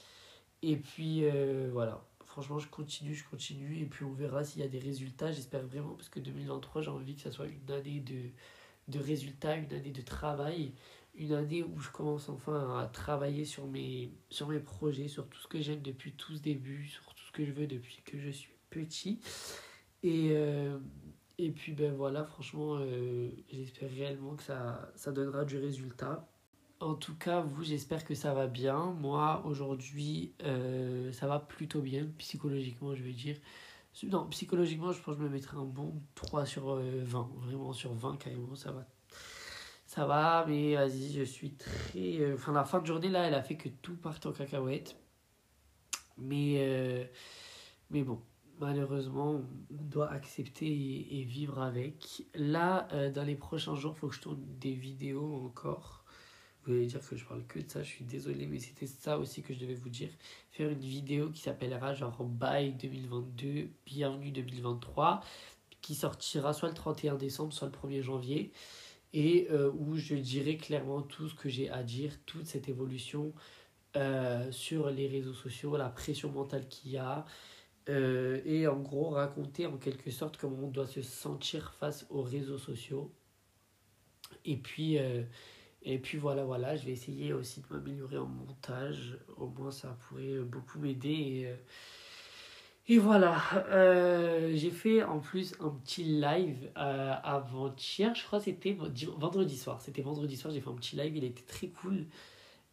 Et 0.61 0.77
puis 0.77 1.25
euh, 1.25 1.69
voilà, 1.73 2.05
franchement 2.25 2.59
je 2.59 2.67
continue, 2.67 3.13
je 3.13 3.27
continue 3.27 3.79
et 3.79 3.85
puis 3.85 4.05
on 4.05 4.13
verra 4.13 4.43
s'il 4.43 4.61
y 4.61 4.65
a 4.65 4.67
des 4.67 4.79
résultats. 4.79 5.31
J'espère 5.31 5.65
vraiment 5.65 5.93
parce 5.93 6.09
que 6.09 6.19
2023 6.19 6.81
j'ai 6.81 6.89
envie 6.89 7.15
que 7.15 7.21
ça 7.21 7.31
soit 7.31 7.47
une 7.47 7.71
année 7.71 8.03
de, 8.87 8.99
résultats, 8.99 9.55
une 9.55 9.73
année 9.73 9.91
de 9.91 10.01
travail 10.01 10.73
une 11.15 11.33
année 11.33 11.61
où 11.61 11.79
je 11.79 11.91
commence 11.91 12.27
enfin 12.27 12.79
à 12.79 12.87
travailler 12.87 13.45
sur 13.45 13.67
mes, 13.67 14.11
projets, 14.65 15.07
sur 15.07 15.27
tout 15.27 15.39
ce 15.39 15.47
que 15.47 15.61
j'aime 15.61 15.81
depuis 15.81 16.13
tout 16.13 16.35
ce 16.35 16.41
début, 16.41 16.87
sur 16.87 17.03
tout 17.13 17.23
ce 17.23 17.31
que 17.31 17.45
je 17.45 17.51
veux 17.51 17.67
depuis 17.67 18.01
que 18.03 18.17
je 18.17 18.31
suis 18.31 18.55
petit. 18.71 19.19
Et, 20.01 20.29
euh, 20.31 20.79
puis 21.55 21.73
ben 21.73 21.93
voilà, 21.93 22.23
franchement, 22.23 22.77
euh, 22.79 23.29
j'espère 23.51 23.91
réellement 23.91 24.35
que 24.35 24.41
ça 24.43 25.11
donnera 25.11 25.45
du 25.45 25.59
résultat. 25.59 26.27
En 26.83 26.95
tout 26.95 27.15
cas, 27.15 27.41
vous, 27.41 27.63
j'espère 27.63 28.05
que 28.05 28.15
ça 28.15 28.33
va 28.33 28.47
bien. 28.47 28.93
Moi, 28.99 29.41
aujourd'hui, 29.45 30.33
euh, 30.43 31.11
ça 31.11 31.27
va 31.27 31.39
plutôt 31.39 31.81
bien, 31.81 32.07
psychologiquement, 32.17 32.93
je 32.95 33.03
vais 33.03 33.13
dire. 33.13 33.37
Non, 34.03 34.27
psychologiquement, 34.27 34.91
je 34.91 35.01
pense 35.01 35.15
que 35.15 35.21
je 35.21 35.27
me 35.27 35.29
mettrai 35.29 35.57
un 35.57 35.65
bon 35.65 36.01
3 36.15 36.45
sur 36.45 36.75
20. 36.75 37.29
Vraiment 37.37 37.73
sur 37.73 37.93
20, 37.93 38.17
carrément, 38.17 38.55
ça 38.55 38.71
va 38.71 38.85
ça 39.93 40.07
va, 40.07 40.43
mais 40.47 40.73
vas-y, 40.73 41.11
je 41.13 41.21
suis 41.21 41.53
très. 41.53 42.19
Euh, 42.19 42.33
enfin, 42.33 42.51
la 42.51 42.65
fin 42.65 42.79
de 42.81 42.87
journée, 42.87 43.09
là, 43.09 43.27
elle 43.27 43.35
a 43.35 43.43
fait 43.43 43.57
que 43.57 43.69
tout 43.69 43.95
parte 43.95 44.25
en 44.25 44.31
cacahuète. 44.31 44.95
Mais, 46.17 46.55
euh, 46.57 47.05
mais 47.91 48.01
bon, 48.01 48.19
malheureusement, 48.59 49.41
on 49.69 49.83
doit 49.83 50.09
accepter 50.09 50.65
et, 50.67 51.23
vivre 51.23 51.61
avec. 51.61 52.23
Là, 52.33 52.87
euh, 52.93 53.11
dans 53.11 53.23
les 53.23 53.35
prochains 53.35 53.75
jours, 53.75 53.93
il 53.95 53.99
faut 53.99 54.07
que 54.07 54.15
je 54.15 54.21
tourne 54.21 54.43
des 54.59 54.73
vidéos 54.73 55.45
encore. 55.45 56.02
Vous 56.65 56.73
allez 56.73 56.85
dire 56.85 57.05
que 57.05 57.15
je 57.17 57.25
parle 57.25 57.45
que 57.45 57.59
de 57.59 57.69
ça, 57.69 57.83
je 57.83 57.89
suis 57.89 58.05
désolé, 58.05 58.45
mais 58.47 58.59
c'était 58.59 58.87
ça 58.87 59.17
aussi 59.19 59.41
que 59.41 59.53
je 59.53 59.59
devais 59.59 59.75
vous 59.75 59.89
dire. 59.89 60.09
Faire 60.51 60.69
une 60.69 60.79
vidéo 60.79 61.29
qui 61.29 61.41
s'appellera 61.41 61.93
genre 61.93 62.23
Bye 62.23 62.73
2022, 62.73 63.69
Bienvenue 63.85 64.31
2023 64.31 65.21
qui 65.83 65.93
sortira 65.93 66.53
soit 66.53 66.69
le 66.69 66.73
31 66.73 67.15
décembre, 67.15 67.53
soit 67.53 67.67
le 67.67 67.89
1er 67.89 68.01
janvier, 68.01 68.51
et 69.11 69.47
euh, 69.51 69.69
où 69.77 69.97
je 69.97 70.15
dirai 70.15 70.57
clairement 70.57 71.03
tout 71.03 71.29
ce 71.29 71.35
que 71.35 71.49
j'ai 71.49 71.69
à 71.69 71.83
dire, 71.83 72.13
toute 72.25 72.47
cette 72.47 72.67
évolution 72.69 73.33
euh, 73.95 74.51
sur 74.51 74.89
les 74.89 75.07
réseaux 75.07 75.33
sociaux, 75.33 75.77
la 75.77 75.89
pression 75.89 76.31
mentale 76.31 76.67
qu'il 76.67 76.91
y 76.91 76.97
a, 76.97 77.25
euh, 77.89 78.41
et 78.45 78.65
en 78.65 78.79
gros 78.79 79.09
raconter 79.09 79.67
en 79.67 79.77
quelque 79.77 80.09
sorte 80.09 80.37
comment 80.37 80.57
on 80.63 80.69
doit 80.69 80.87
se 80.87 81.01
sentir 81.01 81.73
face 81.73 82.07
aux 82.09 82.23
réseaux 82.23 82.57
sociaux. 82.57 83.13
Et 84.45 84.55
puis, 84.55 84.97
et 85.85 85.99
puis 85.99 86.17
voilà, 86.17 86.45
voilà, 86.45 86.75
je 86.75 86.85
vais 86.85 86.93
essayer 86.93 87.33
aussi 87.33 87.61
de 87.61 87.65
m'améliorer 87.69 88.17
en 88.17 88.25
montage, 88.25 89.17
au 89.37 89.47
moins 89.47 89.71
ça 89.71 89.97
pourrait 90.07 90.39
beaucoup 90.39 90.79
m'aider. 90.79 91.09
Et, 92.87 92.93
et 92.93 92.97
voilà, 92.97 93.41
euh, 93.69 94.51
j'ai 94.55 94.71
fait 94.71 95.03
en 95.03 95.19
plus 95.19 95.55
un 95.59 95.69
petit 95.69 96.03
live 96.03 96.69
euh, 96.77 97.13
avant-hier, 97.23 98.15
je 98.15 98.23
crois 98.25 98.39
que 98.39 98.45
c'était 98.45 98.77
vendredi 99.17 99.57
soir. 99.57 99.81
C'était 99.81 100.01
vendredi 100.01 100.37
soir, 100.37 100.53
j'ai 100.53 100.61
fait 100.61 100.69
un 100.69 100.75
petit 100.75 100.95
live, 100.95 101.15
il 101.17 101.23
était 101.25 101.43
très 101.43 101.67
cool. 101.67 102.05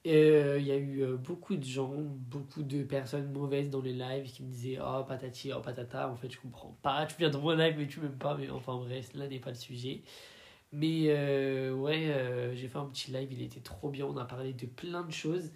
Euh, 0.06 0.56
il 0.58 0.66
y 0.66 0.70
a 0.72 0.78
eu 0.78 1.04
beaucoup 1.18 1.56
de 1.56 1.64
gens, 1.64 1.92
beaucoup 1.94 2.62
de 2.62 2.84
personnes 2.84 3.30
mauvaises 3.32 3.70
dans 3.70 3.82
les 3.82 3.92
lives 3.92 4.30
qui 4.32 4.42
me 4.44 4.50
disaient 4.50 4.78
Oh 4.80 5.04
patati, 5.06 5.52
oh 5.52 5.60
patata, 5.60 6.08
en 6.08 6.16
fait 6.16 6.30
je 6.30 6.38
comprends 6.40 6.76
pas, 6.82 7.06
tu 7.06 7.16
viens 7.18 7.28
dans 7.30 7.40
mon 7.40 7.50
live 7.50 7.74
mais 7.76 7.86
tu 7.86 8.00
m'aimes 8.00 8.18
pas, 8.18 8.36
mais 8.36 8.48
enfin 8.50 8.76
bref, 8.76 9.10
là 9.14 9.28
n'est 9.28 9.40
pas 9.40 9.50
le 9.50 9.56
sujet. 9.56 10.02
Mais 10.72 11.12
ouais, 11.72 12.52
j'ai 12.54 12.68
fait 12.68 12.78
un 12.78 12.86
petit 12.86 13.10
live, 13.10 13.32
il 13.32 13.42
était 13.42 13.60
trop 13.60 13.90
bien, 13.90 14.06
on 14.06 14.16
a 14.16 14.24
parlé 14.24 14.52
de 14.52 14.66
plein 14.66 15.02
de 15.02 15.12
choses. 15.12 15.50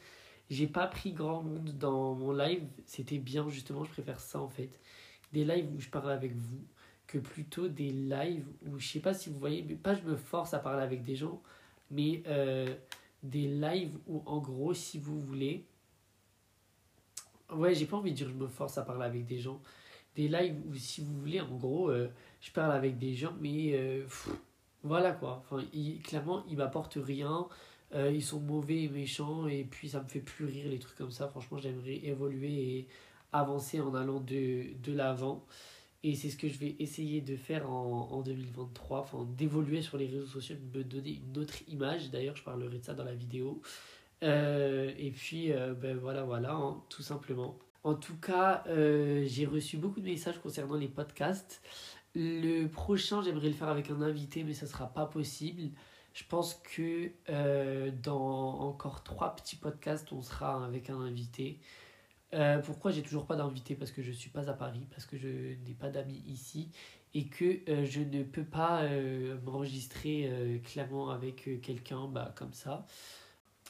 J'ai 0.51 0.67
pas 0.67 0.87
pris 0.87 1.13
grand 1.13 1.43
monde 1.43 1.71
dans 1.79 2.15
mon 2.15 2.33
live, 2.33 2.63
c'était 2.85 3.19
bien 3.19 3.49
justement, 3.49 3.85
je 3.85 3.91
préfère 3.91 4.21
ça 4.21 4.41
en 4.41 4.49
fait. 4.49 4.81
Des 5.33 5.45
lives 5.45 5.73
où 5.75 5.81
je 5.81 5.89
parle 5.89 6.11
avec 6.11 6.37
vous, 6.37 6.65
que 7.07 7.19
plutôt 7.19 7.69
des 7.69 7.91
lives 7.91 8.47
où 8.67 8.79
je 8.79 8.87
sais 8.87 9.01
pas 9.01 9.15
si 9.15 9.31
vous 9.31 9.39
voyez, 9.39 9.63
mais 9.63 9.75
pas 9.75 9.95
je 9.95 10.03
me 10.03 10.17
force 10.17 10.55
à 10.55 10.59
parler 10.59 10.83
avec 10.83 11.03
des 11.03 11.17
gens, 11.17 11.43
mais 11.91 12.23
euh, 12.27 12.75
des 13.23 13.47
lives 13.47 13.97
où 14.07 14.23
en 14.27 14.39
gros, 14.41 14.75
si 14.75 14.99
vous 14.99 15.21
voulez, 15.21 15.65
ouais, 17.53 17.75
j'ai 17.75 17.87
pas 17.87 17.97
envie 17.97 18.11
de 18.11 18.17
dire 18.17 18.29
je 18.29 18.35
me 18.35 18.49
force 18.49 18.79
à 18.79 18.83
parler 18.83 19.05
avec 19.05 19.27
des 19.27 19.39
gens, 19.39 19.61
des 20.17 20.29
lives 20.29 20.57
où 20.69 20.75
si 20.75 21.03
vous 21.03 21.19
voulez, 21.21 21.41
en 21.41 21.57
gros, 21.57 21.89
euh, 21.91 22.09
je 22.41 22.51
parle 22.51 22.73
avec 22.73 22.99
des 22.99 23.15
gens, 23.15 23.35
mais 23.41 23.73
euh, 23.75 24.07
voilà 24.85 25.13
quoi, 25.13 25.43
clairement, 26.05 26.45
ils 26.49 26.57
m'apportent 26.57 26.99
rien. 27.03 27.49
Euh, 27.95 28.11
ils 28.13 28.23
sont 28.23 28.41
mauvais 28.41 28.83
et 28.85 28.89
méchants 28.89 29.47
et 29.47 29.65
puis 29.65 29.89
ça 29.89 30.03
me 30.03 30.09
fait 30.09 30.21
plus 30.21 30.45
rire 30.45 30.69
les 30.69 30.79
trucs 30.79 30.97
comme 30.97 31.11
ça. 31.11 31.29
Franchement, 31.29 31.59
j'aimerais 31.59 31.97
évoluer 32.05 32.53
et 32.53 32.89
avancer 33.33 33.81
en 33.81 33.95
allant 33.95 34.21
de, 34.21 34.75
l'avant. 34.89 35.45
Et 36.03 36.15
c'est 36.15 36.29
ce 36.29 36.37
que 36.37 36.49
je 36.49 36.59
vais 36.59 36.77
essayer 36.81 37.21
de 37.23 37.37
faire 37.37 37.71
en, 37.71 38.11
en 38.11 38.21
2023, 38.21 39.01
enfin 39.01 39.27
d'évoluer 39.39 39.81
sur 39.81 39.97
les 39.97 40.07
réseaux 40.07 40.27
sociaux, 40.27 40.57
de 40.73 40.79
me 40.79 40.85
donner 40.85 41.21
une 41.27 41.39
autre 41.39 41.55
image. 41.69 42.11
D'ailleurs, 42.11 42.37
je 42.37 42.43
parlerai 42.43 42.79
de 42.79 42.85
ça 42.85 42.95
dans 42.95 43.05
la 43.05 43.15
vidéo. 43.15 43.63
Euh, 44.23 44.93
et 44.99 45.11
puis, 45.11 45.53
euh, 45.53 45.73
ben 45.73 45.97
voilà, 45.97 46.25
voilà, 46.25 46.53
hein, 46.53 46.83
tout 46.91 47.03
simplement. 47.03 47.59
En 47.85 47.95
tout 47.95 48.17
cas, 48.17 48.65
j'ai 48.67 49.47
reçu 49.47 49.77
beaucoup 49.77 50.01
de 50.01 50.07
messages 50.07 50.39
concernant 50.39 50.77
les 50.77 50.89
podcasts. 50.89 51.61
Le 52.15 52.67
prochain, 52.69 53.23
j'aimerais 53.23 53.49
le 53.49 53.55
faire 53.55 53.69
avec 53.69 53.91
un 53.91 54.01
invité, 54.01 54.45
mais 54.45 54.55
ça 54.55 54.67
ne 54.67 54.71
sera 54.71 54.87
pas 54.87 55.07
possible. 55.07 55.71
Je 56.13 56.23
pense 56.29 56.55
que 56.55 57.11
euh, 57.29 57.91
dans 58.03 58.61
encore 58.61 59.03
trois 59.03 59.35
petits 59.35 59.57
podcasts, 59.57 60.13
on 60.13 60.23
sera 60.23 60.65
avec 60.65 60.89
un 60.89 61.01
invité. 61.01 61.59
Euh, 62.35 62.59
pourquoi 62.61 62.93
j'ai 62.93 63.03
toujours 63.03 63.27
pas 63.27 63.35
d'invité? 63.35 63.75
Parce 63.75 63.91
que 63.91 64.01
je 64.01 64.11
ne 64.11 64.15
suis 64.15 64.31
pas 64.31 64.49
à 64.49 64.53
Paris, 64.53 64.87
parce 64.91 65.07
que 65.07 65.17
je 65.17 65.27
n'ai 65.29 65.75
pas 65.79 65.91
d'amis 65.91 66.23
ici 66.29 66.71
et 67.15 67.27
que 67.27 67.69
euh, 67.69 67.85
je 67.85 68.01
ne 68.01 68.23
peux 68.23 68.45
pas 68.45 68.83
m'enregistrer 69.45 70.61
clairement 70.65 71.11
avec 71.11 71.61
quelqu'un 71.63 72.07
bah, 72.07 72.33
comme 72.37 72.53
ça. 72.53 72.87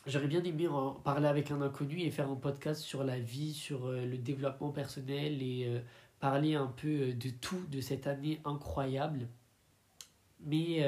J'aurais 0.06 0.26
bien 0.26 0.44
aimé 0.44 0.68
parler 1.02 1.28
avec 1.28 1.50
un 1.50 1.62
inconnu 1.62 2.00
et 2.00 2.10
faire 2.10 2.30
un 2.30 2.36
podcast 2.36 2.82
sur 2.82 3.04
la 3.04 3.18
vie, 3.18 3.54
sur 3.54 3.90
le 3.90 4.18
développement 4.18 4.70
personnel 4.70 5.42
et 5.42 5.80
parler 6.24 6.54
un 6.54 6.68
peu 6.68 7.12
de 7.12 7.30
tout 7.30 7.66
de 7.70 7.80
cette 7.80 8.06
année 8.06 8.40
incroyable. 8.44 9.28
Mais 10.40 10.82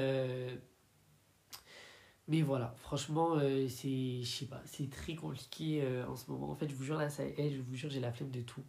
mais 2.28 2.42
voilà, 2.42 2.74
franchement, 2.78 3.36
euh, 3.36 3.68
c'est, 3.68 4.22
je 4.22 4.26
sais 4.26 4.46
pas, 4.46 4.60
c'est 4.66 4.90
très 4.90 5.14
compliqué 5.14 5.82
euh, 5.82 6.06
en 6.08 6.16
ce 6.16 6.28
moment. 6.30 6.50
En 6.50 6.56
fait, 6.56 6.68
je 6.68 6.74
vous 6.74 6.82
jure, 6.84 6.96
là, 6.96 7.08
ça, 7.08 7.22
eh, 7.24 7.50
je 7.52 7.60
vous 7.62 7.74
jure, 7.76 7.88
j'ai 7.88 8.00
la 8.00 8.12
flemme 8.12 8.30
de 8.32 8.40
tout. 8.40 8.64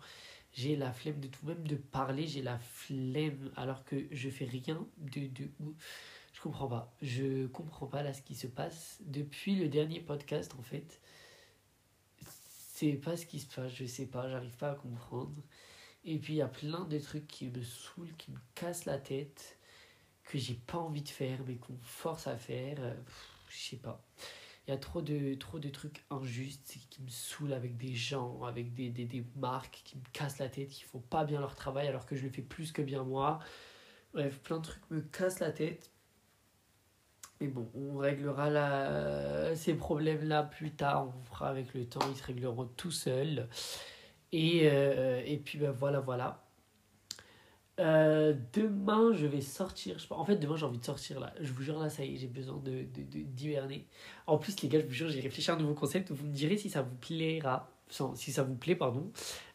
J'ai 0.54 0.76
la 0.76 0.92
flemme 0.94 1.20
de 1.20 1.28
tout, 1.28 1.46
même 1.46 1.68
de 1.68 1.76
parler, 1.76 2.28
j'ai 2.28 2.42
la 2.44 2.60
flemme 2.60 3.52
alors 3.56 3.84
que 3.84 4.08
je 4.12 4.30
fais 4.30 4.46
rien 4.46 4.86
de, 4.98 5.28
de 5.28 5.50
Je 6.34 6.42
comprends 6.42 6.68
pas. 6.68 6.96
Je 7.02 7.48
comprends 7.48 7.88
pas 7.88 8.04
là 8.04 8.14
ce 8.14 8.22
qui 8.22 8.36
se 8.36 8.48
passe. 8.48 9.00
Depuis 9.06 9.56
le 9.56 9.70
dernier 9.70 10.02
podcast, 10.02 10.54
en 10.60 10.64
fait, 10.64 11.02
c'est 12.22 12.94
pas 12.94 13.18
ce 13.18 13.26
qui 13.26 13.40
se 13.40 13.54
passe, 13.54 13.74
je 13.74 13.86
sais 13.86 14.08
pas, 14.08 14.30
j'arrive 14.30 14.56
pas 14.58 14.72
à 14.72 14.76
comprendre. 14.76 15.42
Et 16.08 16.18
puis 16.18 16.34
il 16.34 16.38
y 16.38 16.42
a 16.42 16.48
plein 16.48 16.86
de 16.86 16.98
trucs 16.98 17.28
qui 17.28 17.50
me 17.50 17.62
saoulent, 17.62 18.16
qui 18.18 18.32
me 18.32 18.40
cassent 18.56 18.86
la 18.86 18.98
tête, 18.98 19.60
que 20.24 20.40
j'ai 20.40 20.56
pas 20.56 20.80
envie 20.80 21.04
de 21.04 21.10
faire, 21.10 21.40
mais 21.46 21.56
qu'on 21.56 21.78
force 21.84 22.28
à 22.28 22.38
faire 22.38 22.80
je 23.50 23.58
sais 23.58 23.78
pas. 23.78 24.04
Il 24.68 24.72
y 24.72 24.74
a 24.74 24.78
trop 24.78 25.02
de, 25.02 25.34
trop 25.36 25.60
de 25.60 25.70
trucs 25.70 26.04
injustes 26.10 26.78
qui 26.90 27.02
me 27.02 27.10
saoulent 27.10 27.54
avec 27.54 27.78
des 27.78 27.94
gens, 27.94 28.44
avec 28.44 28.74
des, 28.74 28.90
des, 28.90 29.06
des 29.06 29.24
marques 29.38 29.82
qui 29.86 29.98
me 29.98 30.04
cassent 30.12 30.40
la 30.40 30.50
tête, 30.50 30.70
qui 30.70 30.84
font 30.84 31.00
pas 31.00 31.24
bien 31.24 31.40
leur 31.40 31.56
travail 31.56 31.88
alors 31.88 32.06
que 32.06 32.16
je 32.16 32.24
le 32.24 32.30
fais 32.30 32.42
plus 32.42 32.72
que 32.72 32.82
bien 32.82 33.04
moi. 33.04 33.40
Bref, 34.14 34.40
plein 34.40 34.58
de 34.58 34.64
trucs 34.64 34.92
me 34.92 35.02
cassent 35.02 35.40
la 35.40 35.52
tête. 35.52 35.92
Mais 37.40 37.48
bon, 37.48 37.70
on 37.76 37.98
réglera 37.98 39.56
ces 39.56 39.76
problèmes-là 39.76 40.44
plus 40.44 40.72
tard, 40.72 41.08
on 41.08 41.24
fera 41.24 41.50
avec 41.50 41.74
le 41.74 41.86
temps, 41.86 42.00
ils 42.10 42.18
se 42.18 42.24
régleront 42.24 42.66
tout 42.66 42.92
seuls. 42.92 43.48
Et, 44.32 44.62
euh, 44.64 45.22
et 45.26 45.38
puis 45.38 45.58
ben 45.58 45.72
voilà, 45.72 46.00
voilà. 46.00 46.44
Euh, 47.80 48.34
demain, 48.54 49.14
je 49.14 49.28
vais 49.28 49.42
sortir. 49.42 49.98
En 50.10 50.26
fait, 50.26 50.38
demain, 50.38 50.56
j'ai 50.56 50.66
envie 50.66 50.80
de 50.80 50.84
sortir 50.86 51.20
là. 51.20 51.34
Je 51.40 51.52
vous 51.54 51.62
jure, 51.62 51.78
là, 51.80 51.90
ça 51.90 52.04
y 52.04 52.16
est, 52.16 52.18
j'ai 52.18 52.28
besoin 52.28 52.58
de, 52.58 52.84
d'hiverner. 52.84 53.86
En 54.26 54.38
plus, 54.38 54.62
les 54.62 54.70
gars, 54.70 54.80
je 54.80 54.86
vous 54.86 54.94
jure, 54.94 55.10
j'ai 55.10 55.22
réfléchi 55.22 55.52
à 55.52 55.54
un 55.56 55.58
nouveau 55.58 55.76
concept. 55.76 56.12
Vous 56.12 56.26
me 56.26 56.34
direz 56.34 56.58
si 56.58 56.70
ça 56.70 56.82
vous 56.82 56.96
plaira. 56.96 57.72
Si 58.16 58.32
ça 58.34 58.44
vous 58.44 58.56
plaît, 58.56 58.76
pardon. 58.76 59.12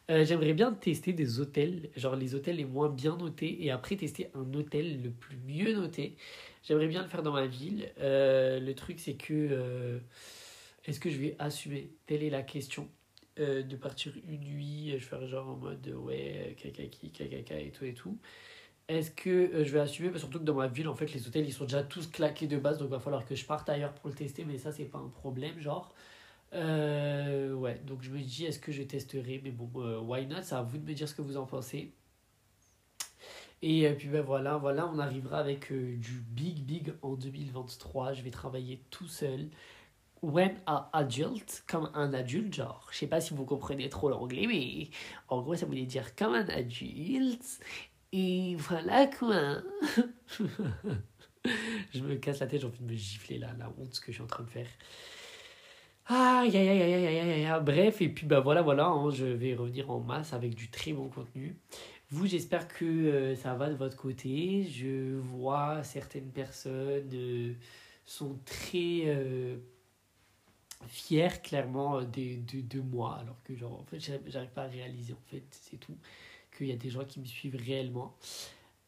Euh, 0.09 0.25
j'aimerais 0.25 0.53
bien 0.53 0.73
tester 0.73 1.13
des 1.13 1.39
hôtels, 1.39 1.89
genre 1.95 2.15
les 2.15 2.33
hôtels 2.33 2.55
les 2.55 2.65
moins 2.65 2.89
bien 2.89 3.15
notés, 3.15 3.63
et 3.63 3.71
après 3.71 3.95
tester 3.95 4.31
un 4.33 4.53
hôtel 4.53 5.03
le 5.03 5.11
plus 5.11 5.37
mieux 5.37 5.73
noté. 5.73 6.17
J'aimerais 6.63 6.87
bien 6.87 7.03
le 7.03 7.09
faire 7.09 7.23
dans 7.23 7.33
ma 7.33 7.45
ville. 7.45 7.91
Le 7.97 8.71
truc, 8.73 8.99
c'est 8.99 9.15
que. 9.15 10.01
Est-ce 10.85 10.99
que 10.99 11.09
je 11.09 11.17
vais 11.17 11.35
assumer? 11.39 11.91
Telle 12.07 12.23
est 12.23 12.29
la 12.29 12.43
question. 12.43 12.89
Euh, 13.39 13.63
de 13.63 13.75
partir 13.75 14.13
une 14.27 14.41
nuit, 14.41 14.93
je 14.95 15.03
faire 15.03 15.25
genre 15.25 15.49
en 15.49 15.55
mode 15.55 15.87
ouais, 15.87 16.55
kakaki, 16.61 17.09
kakaka 17.09 17.59
et 17.59 17.71
tout 17.71 17.83
et 17.83 17.95
tout. 17.95 18.19
Est-ce 18.87 19.09
que 19.09 19.29
euh, 19.29 19.65
je 19.65 19.71
vais 19.71 19.79
assumer? 19.79 20.15
Surtout 20.19 20.39
que 20.39 20.43
dans 20.43 20.53
ma 20.53 20.67
ville, 20.67 20.87
en 20.87 20.93
fait, 20.95 21.11
les 21.13 21.27
hôtels, 21.27 21.45
ils 21.47 21.53
sont 21.53 21.63
déjà 21.63 21.81
tous 21.81 22.07
claqués 22.07 22.45
de 22.45 22.57
base, 22.57 22.77
donc 22.77 22.89
il 22.89 22.91
va 22.91 22.99
falloir 22.99 23.25
que 23.25 23.33
je 23.35 23.43
parte 23.45 23.67
ailleurs 23.69 23.93
pour 23.93 24.09
le 24.09 24.15
tester, 24.15 24.45
mais 24.45 24.59
ça, 24.59 24.71
c'est 24.71 24.85
pas 24.85 24.99
un 24.99 25.09
problème, 25.09 25.59
genre. 25.59 25.91
Euh, 26.53 27.53
ouais, 27.53 27.81
donc 27.87 28.03
je 28.03 28.11
me 28.11 28.19
dis, 28.19 28.45
est-ce 28.45 28.59
que 28.59 28.71
je 28.71 28.83
testerai? 28.83 29.41
Mais 29.43 29.51
bon, 29.51 29.67
why 30.01 30.27
not? 30.27 30.43
C'est 30.43 30.55
à 30.55 30.61
vous 30.61 30.77
de 30.77 30.85
me 30.85 30.93
dire 30.93 31.09
ce 31.09 31.15
que 31.15 31.23
vous 31.23 31.37
en 31.37 31.45
pensez. 31.47 31.91
Et 33.63 33.89
puis 33.93 34.09
ben 34.09 34.21
voilà, 34.21 34.57
voilà, 34.57 34.87
on 34.93 34.99
arrivera 34.99 35.39
avec 35.39 35.71
du 35.71 36.19
big 36.29 36.63
big 36.65 36.93
en 37.01 37.13
2023. 37.13 38.13
Je 38.13 38.21
vais 38.21 38.29
travailler 38.29 38.83
tout 38.91 39.07
seul 39.07 39.49
when 40.23 40.55
a 40.65 40.89
adult, 40.93 41.63
comme 41.67 41.91
un 41.93 42.13
adulte, 42.13 42.55
genre, 42.55 42.87
je 42.91 42.97
sais 42.97 43.07
pas 43.07 43.21
si 43.21 43.33
vous 43.33 43.45
comprenez 43.45 43.89
trop 43.89 44.09
l'anglais, 44.09 44.47
mais 44.47 44.89
en 45.27 45.41
gros, 45.41 45.55
ça 45.55 45.65
voulait 45.65 45.85
dire 45.85 46.15
comme 46.15 46.33
un 46.33 46.47
adulte. 46.47 47.59
Et 48.11 48.55
voilà 48.55 49.07
quoi. 49.07 49.57
je 51.93 51.99
me 51.99 52.15
casse 52.15 52.39
la 52.39 52.47
tête, 52.47 52.61
j'ai 52.61 52.67
envie 52.67 52.79
de 52.79 52.91
me 52.91 52.95
gifler 52.95 53.37
là, 53.37 53.49
la 53.59 53.69
honte 53.77 53.93
ce 53.93 53.99
que 53.99 54.07
je 54.07 54.13
suis 54.13 54.23
en 54.23 54.27
train 54.27 54.43
de 54.43 54.49
faire. 54.49 54.67
Aïe, 56.05 56.55
aïe, 56.55 56.69
aïe, 56.69 56.81
aïe, 56.81 57.05
aïe, 57.05 57.45
aïe. 57.45 57.61
Bref, 57.63 58.01
et 58.01 58.09
puis 58.09 58.25
bah 58.25 58.39
voilà, 58.39 58.61
voilà, 58.61 58.87
hein, 58.87 59.09
je 59.09 59.25
vais 59.25 59.55
revenir 59.55 59.89
en 59.89 59.99
masse 59.99 60.33
avec 60.33 60.53
du 60.55 60.69
très 60.69 60.93
bon 60.93 61.09
contenu. 61.09 61.55
Vous, 62.09 62.27
j'espère 62.27 62.67
que 62.67 62.85
euh, 62.85 63.35
ça 63.35 63.55
va 63.55 63.69
de 63.69 63.75
votre 63.75 63.97
côté. 63.97 64.67
Je 64.69 65.15
vois 65.17 65.83
certaines 65.83 66.31
personnes 66.31 67.09
euh, 67.13 67.53
sont 68.05 68.37
très 68.45 69.03
euh, 69.05 69.57
fier 70.87 71.41
clairement 71.41 71.97
euh, 71.97 72.01
de, 72.01 72.41
de, 72.41 72.61
de, 72.61 72.81
moi 72.81 73.17
alors 73.21 73.41
que 73.43 73.55
genre 73.55 73.79
en 73.79 73.83
fait 73.83 73.99
j'arrive 73.99 74.49
pas 74.49 74.63
à 74.63 74.67
réaliser 74.67 75.13
en 75.13 75.29
fait 75.29 75.43
c'est 75.51 75.77
tout 75.77 75.97
qu'il 76.55 76.67
y 76.67 76.71
a 76.71 76.75
des 76.75 76.89
gens 76.89 77.05
qui 77.05 77.19
me 77.19 77.25
suivent 77.25 77.55
réellement. 77.55 78.15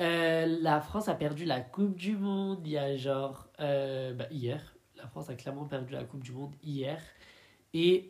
Euh, 0.02 0.46
la 0.62 0.82
France 0.82 1.08
a 1.08 1.16
perdu 1.16 1.46
la 1.46 1.62
Coupe 1.62 1.96
du 1.96 2.18
Monde 2.18 2.60
il 2.66 2.74
y 2.74 2.78
a 2.78 2.96
genre 2.98 3.48
euh, 3.60 4.14
bah, 4.14 4.28
hier. 4.32 4.75
La 4.98 5.08
France 5.08 5.30
a 5.30 5.36
clairement 5.36 5.66
perdu 5.66 5.94
la 5.94 6.04
Coupe 6.04 6.24
du 6.24 6.32
Monde 6.32 6.54
hier. 6.64 7.02
Et 7.74 8.08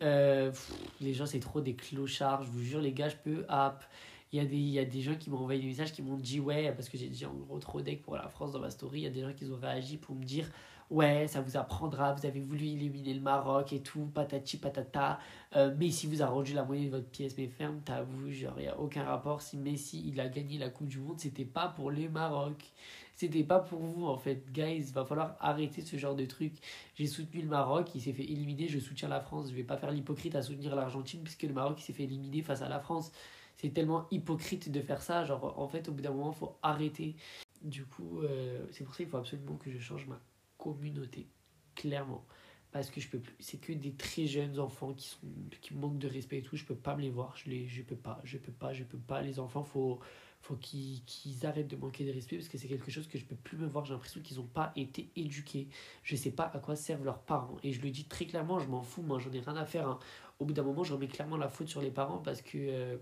les 1.02 1.14
gens 1.14 1.26
c'est 1.26 1.40
trop 1.40 1.60
des 1.60 1.76
clochards 1.76 2.44
je 2.44 2.52
vous 2.52 2.62
jure 2.62 2.80
les 2.80 2.94
gars 2.94 3.10
je 3.10 3.16
peux 3.16 3.46
app 3.50 3.84
Il 4.32 4.38
y, 4.38 4.40
a 4.40 4.46
des, 4.46 4.58
il 4.58 4.70
y 4.70 4.78
a 4.78 4.86
des 4.86 5.02
gens 5.02 5.16
qui 5.16 5.32
m'ont 5.32 5.40
envoyé 5.40 5.60
des 5.60 5.66
messages 5.66 5.92
qui 5.92 6.04
m'ont 6.04 6.18
dit 6.18 6.40
ouais, 6.40 6.72
parce 6.74 6.88
que 6.88 7.00
j'ai 7.00 7.08
dit 7.08 7.26
en 7.26 7.34
gros 7.34 7.58
trop 7.58 7.82
deck 7.82 8.04
pour 8.04 8.16
la 8.16 8.28
France 8.28 8.52
dans 8.52 8.60
ma 8.60 8.70
story. 8.70 9.00
Il 9.00 9.04
y 9.04 9.08
a 9.08 9.10
des 9.10 9.22
gens 9.22 9.34
qui 9.34 9.46
ont 9.46 9.58
réagi 9.60 9.98
pour 9.98 10.14
me 10.14 10.24
dire 10.24 10.52
ouais, 10.90 11.28
ça 11.28 11.42
vous 11.42 11.58
apprendra, 11.58 12.14
vous 12.14 12.26
avez 12.26 12.40
voulu 12.40 12.66
éliminer 12.66 13.14
le 13.14 13.22
Maroc 13.22 13.74
et 13.74 13.82
tout, 13.82 14.06
patati 14.14 14.58
patata. 14.58 15.20
Euh, 15.56 15.76
Messi 15.76 16.08
vous 16.08 16.22
a 16.22 16.28
rendu 16.28 16.54
la 16.54 16.64
moitié 16.64 16.86
de 16.86 16.92
votre 16.92 17.10
pièce, 17.10 17.36
mais 17.38 17.48
ferme, 17.48 17.82
t'avoues, 17.82 18.32
genre, 18.32 18.54
il 18.58 18.64
n'y 18.64 18.68
a 18.68 18.80
aucun 18.80 19.04
rapport. 19.04 19.42
Si 19.42 19.58
Messi, 19.58 20.04
il 20.08 20.20
a 20.20 20.28
gagné 20.28 20.58
la 20.58 20.70
Coupe 20.70 20.88
du 20.88 21.00
Monde, 21.00 21.20
c'était 21.20 21.46
pas 21.46 21.68
pour 21.70 21.92
le 21.92 22.10
Maroc. 22.10 22.72
C'était 23.16 23.44
pas 23.44 23.60
pour 23.60 23.80
vous, 23.80 24.06
en 24.08 24.18
fait. 24.18 24.52
Guys, 24.52 24.92
va 24.94 25.06
falloir 25.06 25.38
arrêter 25.40 25.82
ce 25.82 25.96
genre 25.96 26.16
de 26.16 26.26
truc. 26.26 26.54
J'ai 26.96 27.08
soutenu 27.08 27.42
le 27.42 27.48
Maroc, 27.48 27.90
il 27.96 28.02
s'est 28.02 28.12
fait 28.12 28.26
éliminer, 28.26 28.68
je 28.68 28.80
soutiens 28.80 29.08
la 29.08 29.22
France. 29.22 29.50
Je 29.50 29.56
vais 29.56 29.64
pas 29.64 29.78
faire 29.78 29.92
l'hypocrite 29.92 30.36
à 30.36 30.42
soutenir 30.42 30.76
l'Argentine, 30.76 31.22
puisque 31.24 31.44
le 31.44 31.54
Maroc, 31.54 31.80
il 31.80 31.84
s'est 31.84 31.94
fait 31.94 32.04
éliminer 32.04 32.42
face 32.42 32.62
à 32.62 32.68
la 32.70 32.80
France. 32.80 33.12
C'est 33.58 33.74
tellement 33.74 34.06
hypocrite 34.12 34.70
de 34.70 34.82
faire 34.82 35.02
ça. 35.02 35.24
Genre, 35.24 35.58
en 35.58 35.68
fait, 35.70 35.88
au 35.88 35.94
bout 35.94 36.02
d'un 36.02 36.12
moment, 36.12 36.34
faut 36.34 36.58
arrêter. 36.62 37.16
Du 37.62 37.86
coup, 37.86 38.22
euh, 38.22 38.66
c'est 38.72 38.84
pour 38.84 38.94
ça 38.94 39.04
qu'il 39.04 39.10
faut 39.10 39.18
absolument 39.18 39.56
que 39.56 39.72
je 39.72 39.80
change 39.80 40.06
ma 40.08 40.20
communauté, 40.66 41.28
clairement. 41.76 42.26
Parce 42.72 42.90
que 42.90 43.00
je 43.00 43.08
peux 43.08 43.20
plus. 43.20 43.36
C'est 43.40 43.58
que 43.58 43.72
des 43.72 43.94
très 43.94 44.26
jeunes 44.26 44.60
enfants 44.60 44.94
qui, 44.94 45.08
sont, 45.08 45.20
qui 45.62 45.74
manquent 45.76 46.00
de 46.00 46.10
respect 46.10 46.40
et 46.40 46.42
tout. 46.42 46.58
Je 46.58 46.66
peux 46.66 46.76
pas 46.76 46.96
me 46.96 47.02
les 47.02 47.10
voir. 47.10 47.38
Je, 47.38 47.50
les, 47.50 47.68
je 47.68 47.84
peux 47.84 47.96
pas. 47.96 48.20
Je 48.24 48.38
peux 48.38 48.52
pas. 48.52 48.74
Je 48.74 48.84
peux 48.84 48.98
pas. 48.98 49.22
Les 49.22 49.40
enfants, 49.40 49.64
faut, 49.64 50.00
faut 50.42 50.56
qu'ils 50.56 51.02
qu'ils 51.06 51.46
arrêtent 51.46 51.70
de 51.70 51.78
manquer 51.78 52.04
de 52.04 52.12
respect 52.12 52.36
parce 52.36 52.50
que 52.50 52.58
c'est 52.58 52.68
quelque 52.68 52.92
chose 52.92 53.08
que 53.08 53.18
je 53.18 53.24
peux 53.24 53.36
plus 53.36 53.58
me 53.58 53.66
voir. 53.66 53.86
J'ai 53.86 53.94
l'impression 53.94 54.20
qu'ils 54.22 54.38
n'ont 54.38 54.48
pas 54.48 54.74
été 54.76 55.10
éduqués. 55.16 55.70
Je 56.04 56.18
sais 56.18 56.32
pas 56.32 56.52
à 56.54 56.60
quoi 56.60 56.76
servent 56.76 57.06
leurs 57.06 57.22
parents. 57.22 57.56
Et 57.64 57.72
je 57.72 57.82
le 57.82 57.92
dis 57.92 58.06
très 58.06 58.26
clairement, 58.26 58.60
je 58.60 58.68
m'en 58.68 58.82
fous. 58.82 59.04
Moi, 59.04 59.20
j'en 59.20 59.32
ai 59.32 59.40
rien 59.40 59.56
à 59.56 59.66
faire. 59.66 59.88
Hein. 59.88 60.00
Au 60.40 60.46
bout 60.46 60.54
d'un 60.54 60.64
moment, 60.64 60.84
je 60.84 60.94
remets 60.94 61.08
clairement 61.08 61.38
la 61.38 61.48
faute 61.48 61.70
sur 61.70 61.82
les 61.82 61.92
parents 61.92 62.18
parce 62.18 62.42
que 62.42 62.58
euh, 62.58 62.98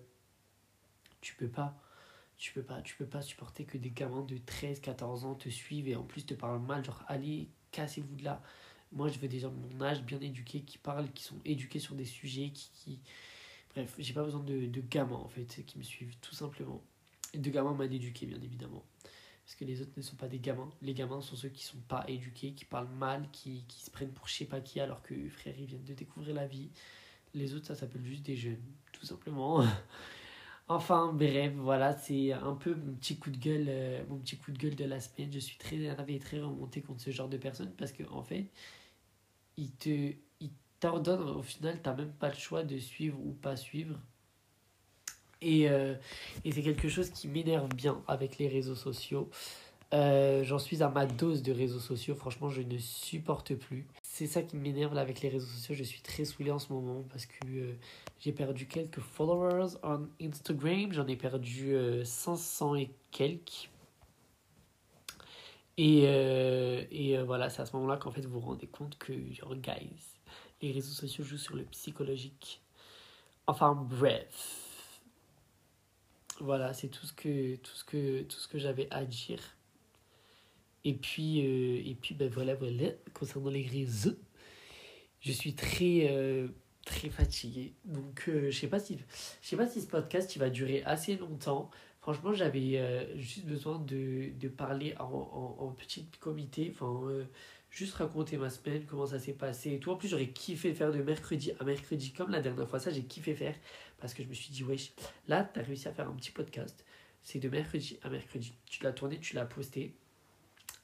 tu 1.21 1.35
peux 1.35 1.49
pas 1.49 1.75
tu 2.37 2.53
peux 2.53 2.63
pas 2.63 2.81
tu 2.81 2.95
peux 2.95 3.05
pas 3.05 3.21
supporter 3.21 3.65
que 3.65 3.77
des 3.77 3.91
gamins 3.91 4.23
de 4.23 4.37
13 4.37 4.81
14 4.81 5.25
ans 5.25 5.35
te 5.35 5.49
suivent 5.49 5.87
et 5.87 5.95
en 5.95 6.03
plus 6.03 6.25
te 6.25 6.33
parlent 6.33 6.61
mal 6.61 6.83
genre 6.83 7.03
allez 7.07 7.49
cassez-vous 7.71 8.15
de 8.15 8.23
là. 8.23 8.41
Moi 8.91 9.09
je 9.09 9.19
veux 9.19 9.27
des 9.27 9.39
gens 9.39 9.51
de 9.51 9.55
mon 9.57 9.81
âge 9.81 10.03
bien 10.03 10.19
éduqués 10.19 10.61
qui 10.61 10.77
parlent 10.77 11.11
qui 11.13 11.23
sont 11.23 11.39
éduqués 11.45 11.79
sur 11.79 11.95
des 11.95 12.05
sujets 12.05 12.51
qui, 12.51 12.69
qui... 12.71 12.99
bref 13.73 13.95
j'ai 13.97 14.13
pas 14.13 14.23
besoin 14.23 14.41
de, 14.41 14.67
de 14.67 14.81
gamins 14.81 15.15
en 15.15 15.29
fait 15.29 15.63
qui 15.65 15.77
me 15.77 15.83
suivent 15.83 16.15
tout 16.21 16.35
simplement. 16.35 16.83
Et 17.33 17.39
de 17.39 17.49
gamins 17.49 17.73
mal 17.73 17.91
éduqués 17.93 18.25
bien 18.25 18.41
évidemment. 18.41 18.83
Parce 19.45 19.55
que 19.55 19.65
les 19.65 19.81
autres 19.81 19.91
ne 19.97 20.01
sont 20.01 20.15
pas 20.15 20.27
des 20.27 20.39
gamins. 20.39 20.71
Les 20.81 20.93
gamins 20.93 21.19
sont 21.21 21.35
ceux 21.35 21.49
qui 21.49 21.63
sont 21.63 21.81
pas 21.89 22.05
éduqués 22.07 22.53
qui 22.53 22.63
parlent 22.65 22.93
mal 22.95 23.27
qui, 23.31 23.65
qui 23.67 23.81
se 23.83 23.91
prennent 23.91 24.11
pour 24.11 24.27
je 24.27 24.33
sais 24.35 24.45
pas 24.45 24.61
qui 24.61 24.79
alors 24.79 25.01
que 25.01 25.29
frère 25.29 25.55
ils 25.57 25.65
viennent 25.65 25.83
de 25.83 25.93
découvrir 25.93 26.35
la 26.35 26.47
vie. 26.47 26.69
Les 27.33 27.53
autres 27.55 27.67
ça 27.67 27.75
s'appelle 27.75 28.05
juste 28.05 28.23
des 28.23 28.35
jeunes 28.35 28.61
tout 28.91 29.05
simplement 29.05 29.65
Enfin, 30.69 31.11
bref, 31.13 31.53
voilà, 31.57 31.95
c'est 31.97 32.31
un 32.31 32.55
peu 32.55 32.73
mon 32.75 32.93
petit 32.95 33.17
coup 33.19 33.29
de 33.29 33.37
gueule, 33.37 33.65
euh, 33.67 34.03
mon 34.09 34.17
petit 34.19 34.37
coup 34.37 34.51
de 34.51 34.57
gueule 34.57 34.75
de 34.75 34.85
la 34.85 34.99
semaine. 34.99 35.31
Je 35.31 35.39
suis 35.39 35.57
très 35.57 35.75
énervé 35.75 36.15
et 36.15 36.19
très 36.19 36.39
remonté 36.39 36.81
contre 36.81 37.01
ce 37.01 37.11
genre 37.11 37.27
de 37.29 37.37
personnes 37.37 37.73
parce 37.77 37.91
que 37.91 38.03
en 38.09 38.23
fait, 38.23 38.47
ils 39.57 39.71
te, 39.71 40.13
ils 40.39 40.51
t'ordonnent. 40.79 41.29
Au 41.29 41.41
final, 41.43 41.81
t'as 41.81 41.93
même 41.93 42.13
pas 42.13 42.29
le 42.29 42.35
choix 42.35 42.63
de 42.63 42.77
suivre 42.77 43.19
ou 43.19 43.33
pas 43.33 43.55
suivre. 43.57 43.99
Et, 45.41 45.69
euh, 45.69 45.95
et 46.45 46.51
c'est 46.53 46.63
quelque 46.63 46.87
chose 46.87 47.09
qui 47.09 47.27
m'énerve 47.27 47.67
bien 47.75 48.01
avec 48.07 48.37
les 48.37 48.47
réseaux 48.47 48.75
sociaux. 48.75 49.29
Euh, 49.93 50.43
j'en 50.43 50.59
suis 50.59 50.81
à 50.81 50.89
ma 50.89 51.05
dose 51.05 51.43
de 51.43 51.51
réseaux 51.51 51.79
sociaux. 51.79 52.15
Franchement, 52.15 52.49
je 52.49 52.61
ne 52.61 52.77
supporte 52.77 53.53
plus. 53.55 53.87
C'est 54.15 54.27
ça 54.27 54.43
qui 54.43 54.57
m'énerve 54.57 54.95
avec 54.95 55.21
les 55.21 55.29
réseaux 55.29 55.47
sociaux. 55.47 55.73
Je 55.73 55.81
suis 55.81 56.01
très 56.01 56.23
saoulé 56.23 56.51
en 56.51 56.59
ce 56.59 56.71
moment 56.71 57.03
parce 57.09 57.25
que 57.25 57.47
euh, 57.47 57.73
j'ai 58.19 58.31
perdu 58.31 58.67
quelques 58.67 58.99
followers 58.99 59.75
on 59.81 60.07
Instagram. 60.21 60.93
J'en 60.93 61.07
ai 61.07 61.15
perdu 61.15 61.75
500 62.05 62.73
euh, 62.73 62.77
et 62.77 62.91
quelques. 63.09 63.71
Et, 65.77 66.03
et 66.03 67.17
voilà, 67.23 67.49
c'est 67.49 67.63
à 67.63 67.65
ce 67.65 67.75
moment-là 67.75 67.97
qu'en 67.97 68.11
fait 68.11 68.23
vous 68.27 68.39
vous 68.39 68.45
rendez 68.45 68.67
compte 68.67 68.99
que, 68.99 69.13
genre, 69.33 69.55
guys, 69.55 69.89
les 70.61 70.71
réseaux 70.71 70.93
sociaux 70.93 71.23
jouent 71.23 71.37
sur 71.39 71.55
le 71.55 71.63
psychologique. 71.63 72.61
Enfin, 73.47 73.73
bref. 73.73 75.01
Voilà, 76.39 76.73
c'est 76.73 76.89
tout 76.89 77.07
ce 77.07 77.13
que, 77.13 77.55
que, 77.87 78.21
tout 78.21 78.37
ce 78.37 78.47
que 78.47 78.59
j'avais 78.59 78.87
à 78.91 79.05
dire. 79.05 79.41
Et 80.85 80.93
puis, 80.93 81.45
euh, 81.45 81.81
et 81.85 81.95
puis 81.95 82.13
ben 82.15 82.29
voilà, 82.29 82.55
voilà, 82.55 82.89
concernant 83.13 83.49
les 83.49 83.65
réseaux, 83.65 84.17
je 85.21 85.31
suis 85.31 85.55
très, 85.55 86.09
euh, 86.11 86.47
très 86.85 87.09
fatigué. 87.09 87.73
Donc, 87.85 88.25
euh, 88.27 88.51
je 88.51 88.59
sais 88.59 88.79
si 88.79 88.99
sais 89.41 89.55
pas 89.55 89.67
si 89.67 89.81
ce 89.81 89.87
podcast 89.87 90.35
il 90.35 90.39
va 90.39 90.49
durer 90.49 90.83
assez 90.83 91.15
longtemps. 91.15 91.69
Franchement, 92.01 92.33
j'avais 92.33 93.15
juste 93.17 93.45
besoin 93.45 93.79
de, 93.79 94.31
de 94.37 94.47
parler 94.49 94.93
en, 94.99 95.05
en, 95.05 95.65
en 95.65 95.71
petit 95.71 96.05
comité, 96.19 96.69
enfin, 96.73 97.25
juste 97.69 97.95
raconter 97.95 98.35
ma 98.37 98.49
semaine, 98.49 98.85
comment 98.85 99.05
ça 99.07 99.19
s'est 99.19 99.33
passé 99.33 99.73
et 99.73 99.79
tout. 99.79 99.89
En 99.91 99.95
plus, 99.95 100.09
j'aurais 100.09 100.27
kiffé 100.27 100.73
faire 100.73 100.91
de 100.91 101.01
mercredi 101.01 101.53
à 101.59 101.63
mercredi 101.63 102.11
comme 102.11 102.31
la 102.31 102.41
dernière 102.41 102.69
fois. 102.69 102.79
Ça, 102.79 102.91
j'ai 102.91 103.03
kiffé 103.03 103.33
faire 103.33 103.55
parce 103.99 104.13
que 104.13 104.21
je 104.21 104.27
me 104.27 104.33
suis 104.33 104.51
dit, 104.51 104.63
wesh, 104.63 104.91
là, 105.29 105.49
tu 105.51 105.59
as 105.59 105.63
réussi 105.63 105.87
à 105.87 105.93
faire 105.93 106.09
un 106.09 106.13
petit 106.13 106.31
podcast. 106.31 106.85
C'est 107.21 107.39
de 107.39 107.47
mercredi 107.47 107.97
à 108.03 108.09
mercredi. 108.09 108.53
Tu 108.65 108.83
l'as 108.83 108.91
tourné, 108.91 109.19
tu 109.19 109.35
l'as 109.35 109.45
posté 109.45 109.95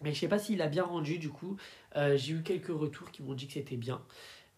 mais 0.01 0.13
je 0.13 0.19
sais 0.19 0.27
pas 0.27 0.39
s'il 0.39 0.61
a 0.61 0.67
bien 0.67 0.83
rendu 0.83 1.17
du 1.19 1.29
coup. 1.29 1.57
Euh, 1.95 2.17
j'ai 2.17 2.33
eu 2.33 2.43
quelques 2.43 2.67
retours 2.67 3.11
qui 3.11 3.23
m'ont 3.23 3.33
dit 3.33 3.47
que 3.47 3.53
c'était 3.53 3.77
bien. 3.77 4.01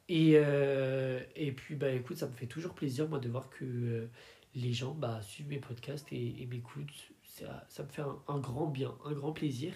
Et, 0.09 0.33
euh, 0.35 1.21
et 1.35 1.51
puis 1.51 1.75
bah 1.75 1.89
écoute, 1.89 2.17
ça 2.17 2.27
me 2.27 2.33
fait 2.33 2.47
toujours 2.47 2.73
plaisir 2.73 3.07
moi 3.07 3.19
de 3.19 3.29
voir 3.29 3.49
que 3.49 3.63
euh, 3.63 4.07
les 4.55 4.73
gens 4.73 4.93
bah, 4.93 5.21
suivent 5.21 5.47
mes 5.47 5.59
podcasts 5.59 6.07
et, 6.11 6.47
m'écoutent. 6.49 7.11
Ça, 7.23 7.65
ça, 7.69 7.83
me 7.83 7.87
fait 7.87 8.01
un, 8.01 8.39
grand 8.39 8.67
bien, 8.67 8.93
un 9.05 9.13
grand 9.13 9.31
plaisir. 9.31 9.73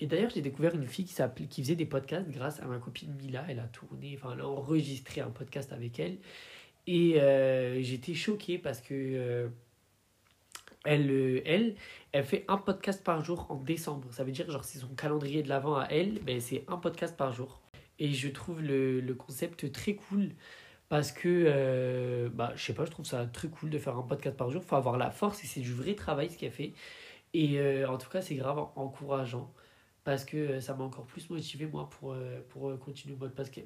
Et 0.00 0.06
d'ailleurs, 0.06 0.30
j'ai 0.30 0.40
découvert 0.40 0.74
une 0.74 0.86
fille 0.86 1.04
qui, 1.04 1.46
qui 1.48 1.62
faisait 1.62 1.76
des 1.76 1.84
podcasts 1.84 2.30
grâce 2.30 2.58
à 2.60 2.64
ma 2.64 2.78
copine 2.78 3.14
Mila. 3.14 3.44
Elle 3.48 3.58
a 3.58 3.68
tourné, 3.68 4.18
enfin, 4.18 4.32
elle 4.32 4.40
a 4.40 4.48
enregistré 4.48 5.20
un 5.20 5.28
podcast 5.28 5.72
avec 5.72 6.00
elle. 6.00 6.16
Et 6.86 7.20
j'étais 7.82 8.14
choqué 8.14 8.56
parce 8.56 8.80
que 8.80 9.50
elle, 10.86 11.10
euh, 11.10 11.42
elle, 11.44 11.74
elle 12.12 12.24
fait 12.24 12.44
un 12.48 12.56
podcast 12.56 13.04
par 13.04 13.24
jour 13.24 13.46
en 13.50 13.56
décembre. 13.56 14.08
Ça 14.12 14.24
veut 14.24 14.32
dire, 14.32 14.50
genre, 14.50 14.64
c'est 14.64 14.78
son 14.78 14.88
calendrier 14.94 15.42
de 15.42 15.48
l'avant 15.48 15.76
à 15.76 15.86
elle, 15.90 16.20
ben, 16.20 16.40
c'est 16.40 16.64
un 16.68 16.76
podcast 16.78 17.16
par 17.16 17.32
jour. 17.32 17.60
Et 17.98 18.12
je 18.12 18.28
trouve 18.28 18.62
le, 18.62 19.00
le 19.00 19.14
concept 19.14 19.70
très 19.72 19.94
cool 19.94 20.30
parce 20.88 21.12
que, 21.12 21.28
euh, 21.28 22.28
bah, 22.32 22.52
je 22.56 22.64
sais 22.64 22.74
pas, 22.74 22.84
je 22.84 22.90
trouve 22.90 23.06
ça 23.06 23.26
très 23.26 23.48
cool 23.48 23.70
de 23.70 23.78
faire 23.78 23.96
un 23.96 24.02
podcast 24.02 24.36
par 24.36 24.50
jour. 24.50 24.62
Faut 24.62 24.76
avoir 24.76 24.96
la 24.98 25.10
force 25.10 25.42
et 25.44 25.46
c'est 25.46 25.60
du 25.60 25.72
vrai 25.72 25.94
travail 25.94 26.30
ce 26.30 26.38
qu'elle 26.38 26.52
fait. 26.52 26.72
Et 27.34 27.58
euh, 27.60 27.88
en 27.88 27.98
tout 27.98 28.08
cas, 28.08 28.22
c'est 28.22 28.36
grave 28.36 28.58
encourageant 28.76 29.52
parce 30.06 30.24
que 30.24 30.36
euh, 30.36 30.60
ça 30.60 30.72
m'a 30.72 30.84
encore 30.84 31.04
plus 31.04 31.28
motivé 31.30 31.66
moi 31.66 31.90
pour, 31.90 32.12
euh, 32.12 32.40
pour 32.50 32.70
euh, 32.70 32.76
continuer 32.76 33.16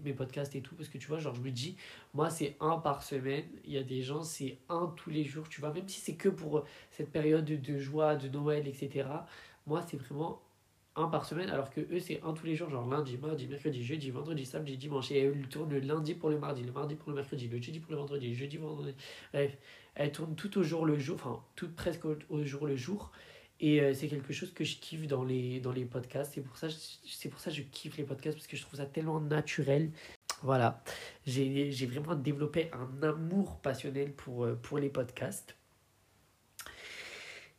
mes 0.03 0.15
podcasts 0.15 0.57
et 0.57 0.63
tout 0.63 0.75
parce 0.75 0.89
que 0.89 0.97
tu 0.97 1.07
vois 1.07 1.19
genre 1.19 1.35
je 1.35 1.43
me 1.43 1.51
dis 1.51 1.77
moi 2.15 2.31
c'est 2.31 2.57
un 2.61 2.79
par 2.79 3.03
semaine 3.03 3.45
il 3.67 3.75
y 3.75 3.77
a 3.77 3.83
des 3.83 4.01
gens 4.01 4.23
c'est 4.23 4.57
un 4.71 4.87
tous 4.97 5.11
les 5.11 5.23
jours 5.23 5.51
tu 5.51 5.61
vois 5.61 5.71
même 5.71 5.87
si 5.87 6.01
c'est 6.01 6.15
que 6.15 6.31
pour 6.31 6.65
cette 6.91 7.11
période 7.13 7.45
de 7.45 7.79
joie 7.79 8.17
de 8.17 8.27
Noël 8.31 8.67
etc 8.67 9.07
moi 9.67 9.83
c'est 9.87 9.99
vraiment 9.99 10.41
un 10.97 11.09
par 11.09 11.27
semaine 11.27 11.51
alors 11.51 11.69
que 11.69 11.83
eux 11.83 12.01
c'est 12.01 12.23
un 12.23 12.33
tous 12.33 12.47
les 12.47 12.57
jours 12.57 12.71
genre 12.71 12.89
lundi 12.89 13.19
mardi 13.19 13.47
mercredi 13.47 13.85
jeudi 13.85 14.11
vendredi 14.11 14.47
samedi 14.47 14.79
dimanche 14.79 15.11
et 15.11 15.19
elles 15.19 15.47
tournent 15.49 15.69
le 15.69 15.81
lundi 15.81 16.15
pour 16.15 16.31
le 16.31 16.39
mardi 16.39 16.63
le 16.63 16.73
mardi 16.73 16.95
pour 16.95 17.11
le 17.11 17.17
mercredi 17.17 17.49
le 17.49 17.61
jeudi 17.61 17.81
pour 17.81 17.93
le 17.93 17.99
vendredi 17.99 18.35
jeudi 18.35 18.57
vendredi 18.57 18.95
bref 19.35 19.59
elles 19.95 20.11
tournent 20.11 20.37
tout 20.37 20.57
au 20.57 20.63
jour 20.63 20.87
le 20.87 20.99
jour 20.99 21.17
enfin 21.17 21.43
tout 21.55 21.69
presque 21.69 22.07
au 22.07 22.45
jour 22.45 22.67
le 22.67 22.77
jour 22.77 23.13
et 23.61 23.81
euh, 23.81 23.93
c'est 23.93 24.09
quelque 24.09 24.33
chose 24.33 24.53
que 24.53 24.65
je 24.65 24.77
kiffe 24.77 25.07
dans 25.07 25.23
les, 25.23 25.61
dans 25.61 25.73
les 25.73 25.85
podcasts. 25.85 26.33
C'est 26.35 26.41
pour, 26.41 26.57
ça, 26.57 26.69
c'est 27.07 27.29
pour 27.29 27.41
ça 27.41 27.51
que 27.51 27.57
je 27.57 27.63
kiffe 27.63 27.99
les 27.99 28.05
podcasts 28.05 28.37
parce 28.37 28.47
que 28.47 28.57
je 28.57 28.63
trouve 28.63 28.79
ça 28.79 28.87
tellement 28.87 29.21
naturel. 29.21 29.91
Voilà, 30.43 30.83
j'ai, 31.27 31.71
j'ai 31.71 31.87
vraiment 31.87 32.15
développé 32.15 32.71
un 32.73 33.03
amour 33.07 33.61
passionnel 33.61 34.13
pour, 34.13 34.47
euh, 34.47 34.55
pour 34.55 34.79
les 34.79 34.89
podcasts. 34.89 35.55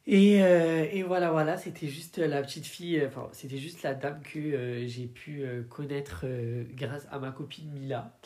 Et, 0.07 0.41
euh, 0.41 0.87
et 0.91 1.03
voilà, 1.03 1.29
voilà, 1.29 1.57
c'était 1.57 1.87
juste 1.87 2.17
la 2.17 2.41
petite 2.41 2.65
fille, 2.65 3.05
enfin, 3.05 3.29
c'était 3.33 3.59
juste 3.59 3.83
la 3.83 3.93
dame 3.93 4.19
que 4.23 4.87
j'ai 4.87 5.05
pu 5.05 5.45
connaître 5.69 6.25
grâce 6.73 7.07
à 7.11 7.19
ma 7.19 7.31
copine 7.31 7.71
Mila. 7.71 8.17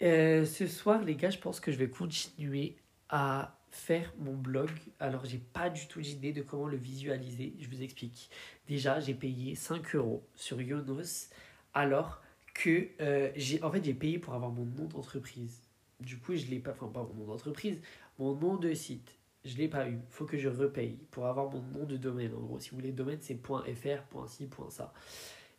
ce 0.00 0.66
soir, 0.68 1.02
les 1.02 1.16
gars, 1.16 1.30
je 1.30 1.38
pense 1.38 1.58
que 1.58 1.72
je 1.72 1.76
vais 1.76 1.90
continuer 1.90 2.76
à 3.08 3.58
faire 3.76 4.12
mon 4.18 4.34
blog. 4.34 4.70
Alors, 4.98 5.24
j'ai 5.24 5.38
pas 5.38 5.68
du 5.70 5.86
tout 5.86 6.00
d'idée 6.00 6.32
de 6.32 6.42
comment 6.42 6.66
le 6.66 6.76
visualiser. 6.76 7.54
Je 7.60 7.68
vous 7.68 7.82
explique. 7.82 8.30
Déjà, 8.66 8.98
j'ai 9.00 9.14
payé 9.14 9.54
5 9.54 9.94
euros 9.94 10.26
sur 10.34 10.60
Yonos 10.60 11.28
alors 11.74 12.22
que 12.54 12.88
euh, 13.00 13.30
j'ai 13.36 13.62
en 13.62 13.70
fait 13.70 13.84
j'ai 13.84 13.92
payé 13.92 14.18
pour 14.18 14.32
avoir 14.32 14.50
mon 14.50 14.64
nom 14.64 14.86
d'entreprise. 14.86 15.60
Du 16.00 16.18
coup, 16.18 16.34
je 16.34 16.46
l'ai 16.46 16.58
pas 16.58 16.72
enfin 16.72 16.88
pas 16.88 17.02
mon 17.02 17.14
nom 17.14 17.26
d'entreprise, 17.26 17.78
mon 18.18 18.34
nom 18.34 18.56
de 18.56 18.72
site. 18.72 19.14
Je 19.44 19.56
l'ai 19.56 19.68
pas 19.68 19.88
eu. 19.88 19.98
Faut 20.10 20.24
que 20.24 20.38
je 20.38 20.48
repaye 20.48 20.98
pour 21.10 21.26
avoir 21.26 21.50
mon 21.50 21.60
nom 21.60 21.84
de 21.84 21.96
domaine. 21.96 22.32
En 22.34 22.40
gros, 22.40 22.58
si 22.58 22.70
vous 22.70 22.76
voulez 22.76 22.92
domaine, 22.92 23.18
c'est 23.20 23.38
.fr, 23.46 24.26
.ci, 24.26 24.48
.ça. 24.70 24.92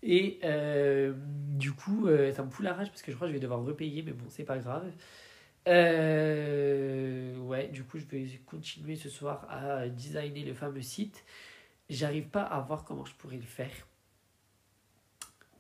Et 0.04 0.40
euh, 0.44 1.14
du 1.16 1.72
coup, 1.72 2.08
euh, 2.08 2.34
ça 2.34 2.44
me 2.44 2.50
fout 2.50 2.66
la 2.66 2.74
rage 2.74 2.90
parce 2.90 3.02
que 3.02 3.12
je 3.12 3.16
crois 3.16 3.28
que 3.28 3.34
je 3.34 3.38
vais 3.38 3.42
devoir 3.42 3.64
repayer, 3.64 4.02
mais 4.02 4.12
bon, 4.12 4.26
c'est 4.30 4.44
pas 4.44 4.58
grave. 4.58 4.92
Euh, 5.68 7.38
ouais, 7.40 7.68
du 7.68 7.84
coup, 7.84 7.98
je 8.00 8.06
vais 8.06 8.26
continuer 8.46 8.96
ce 8.96 9.10
soir 9.10 9.46
à 9.50 9.88
designer 9.90 10.44
le 10.46 10.54
fameux 10.54 10.82
site. 10.82 11.24
J'arrive 11.90 12.30
pas 12.30 12.44
à 12.44 12.62
voir 12.62 12.86
comment 12.86 13.06
je 13.06 13.14
pourrais 13.16 13.38
le 13.38 13.44
faire. 13.44 13.88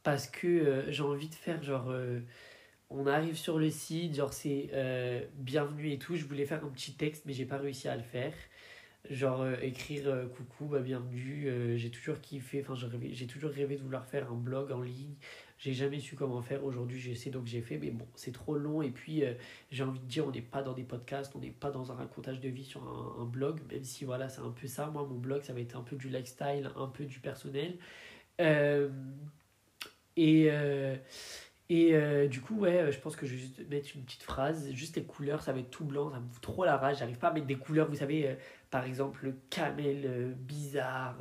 Parce 0.03 0.27
que 0.27 0.47
euh, 0.47 0.91
j'ai 0.91 1.03
envie 1.03 1.29
de 1.29 1.35
faire 1.35 1.61
genre. 1.63 1.89
euh, 1.89 2.19
on 2.89 3.07
arrive 3.07 3.35
sur 3.37 3.59
le 3.59 3.69
site, 3.69 4.15
genre 4.15 4.33
c'est 4.33 4.69
euh, 4.73 5.21
bienvenue 5.35 5.91
et 5.91 5.99
tout. 5.99 6.15
Je 6.15 6.25
voulais 6.25 6.45
faire 6.45 6.63
un 6.65 6.69
petit 6.69 6.93
texte, 6.95 7.23
mais 7.25 7.33
j'ai 7.33 7.45
pas 7.45 7.57
réussi 7.57 7.87
à 7.89 7.95
le 7.97 8.03
faire. 8.03 8.33
Genre 9.09 9.47
écrire 9.61 10.27
coucou, 10.35 10.65
bah, 10.65 10.79
bienvenue. 10.79 11.77
j'ai 11.77 11.91
toujours 11.91 12.19
kiffé, 12.21 12.61
enfin 12.67 12.75
j'ai 13.11 13.27
toujours 13.27 13.51
rêvé 13.51 13.77
de 13.77 13.83
vouloir 13.83 14.05
faire 14.05 14.31
un 14.31 14.35
blog 14.35 14.71
en 14.71 14.81
ligne. 14.81 15.15
J'ai 15.57 15.73
jamais 15.73 15.99
su 15.99 16.15
comment 16.15 16.41
faire. 16.41 16.63
Aujourd'hui, 16.63 16.99
je 16.99 17.13
sais 17.13 17.31
donc 17.31 17.47
j'ai 17.47 17.61
fait, 17.61 17.77
mais 17.77 17.89
bon, 17.89 18.05
c'est 18.15 18.31
trop 18.31 18.55
long. 18.55 18.83
Et 18.83 18.91
puis, 18.91 19.23
euh, 19.23 19.33
j'ai 19.71 19.83
envie 19.83 19.99
de 19.99 20.05
dire, 20.05 20.27
on 20.27 20.31
n'est 20.31 20.41
pas 20.41 20.61
dans 20.61 20.73
des 20.73 20.83
podcasts, 20.83 21.35
on 21.35 21.39
n'est 21.39 21.49
pas 21.49 21.71
dans 21.71 21.91
un 21.91 21.95
racontage 21.95 22.39
de 22.39 22.49
vie 22.49 22.63
sur 22.63 22.83
un, 22.83 23.25
blog, 23.25 23.59
même 23.71 23.83
si 23.83 24.05
voilà, 24.05 24.29
c'est 24.29 24.41
un 24.41 24.51
peu 24.51 24.67
ça. 24.67 24.87
Moi, 24.87 25.03
mon 25.09 25.17
blog, 25.17 25.41
ça 25.43 25.53
va 25.53 25.59
être 25.59 25.75
un 25.75 25.81
peu 25.81 25.95
du 25.95 26.09
lifestyle, 26.09 26.71
un 26.75 26.87
peu 26.87 27.05
du 27.05 27.19
personnel. 27.19 27.77
Euh, 28.39 28.89
et 30.15 30.49
euh, 30.51 30.95
et 31.69 32.27
du 32.29 32.39
coup, 32.39 32.59
ouais, 32.59 32.91
je 32.93 32.99
pense 32.99 33.17
que 33.17 33.25
je 33.25 33.33
vais 33.33 33.39
juste 33.39 33.69
mettre 33.69 33.89
une 33.95 34.03
petite 34.03 34.23
phrase. 34.23 34.71
Juste 34.71 34.95
les 34.95 35.03
couleurs, 35.03 35.41
ça 35.41 35.51
va 35.51 35.59
être 35.59 35.69
tout 35.69 35.83
blanc, 35.83 36.11
ça 36.11 36.19
me 36.19 36.27
fout 36.29 36.41
trop 36.41 36.63
la 36.63 36.77
rage. 36.77 36.99
J'arrive 36.99 37.17
pas 37.17 37.27
à 37.27 37.33
mettre 37.33 37.45
des 37.45 37.57
couleurs, 37.57 37.89
vous 37.89 37.97
savez, 37.97 38.37
par 38.69 38.85
exemple, 38.85 39.25
le 39.25 39.35
camel 39.49 40.33
bizarre, 40.37 41.17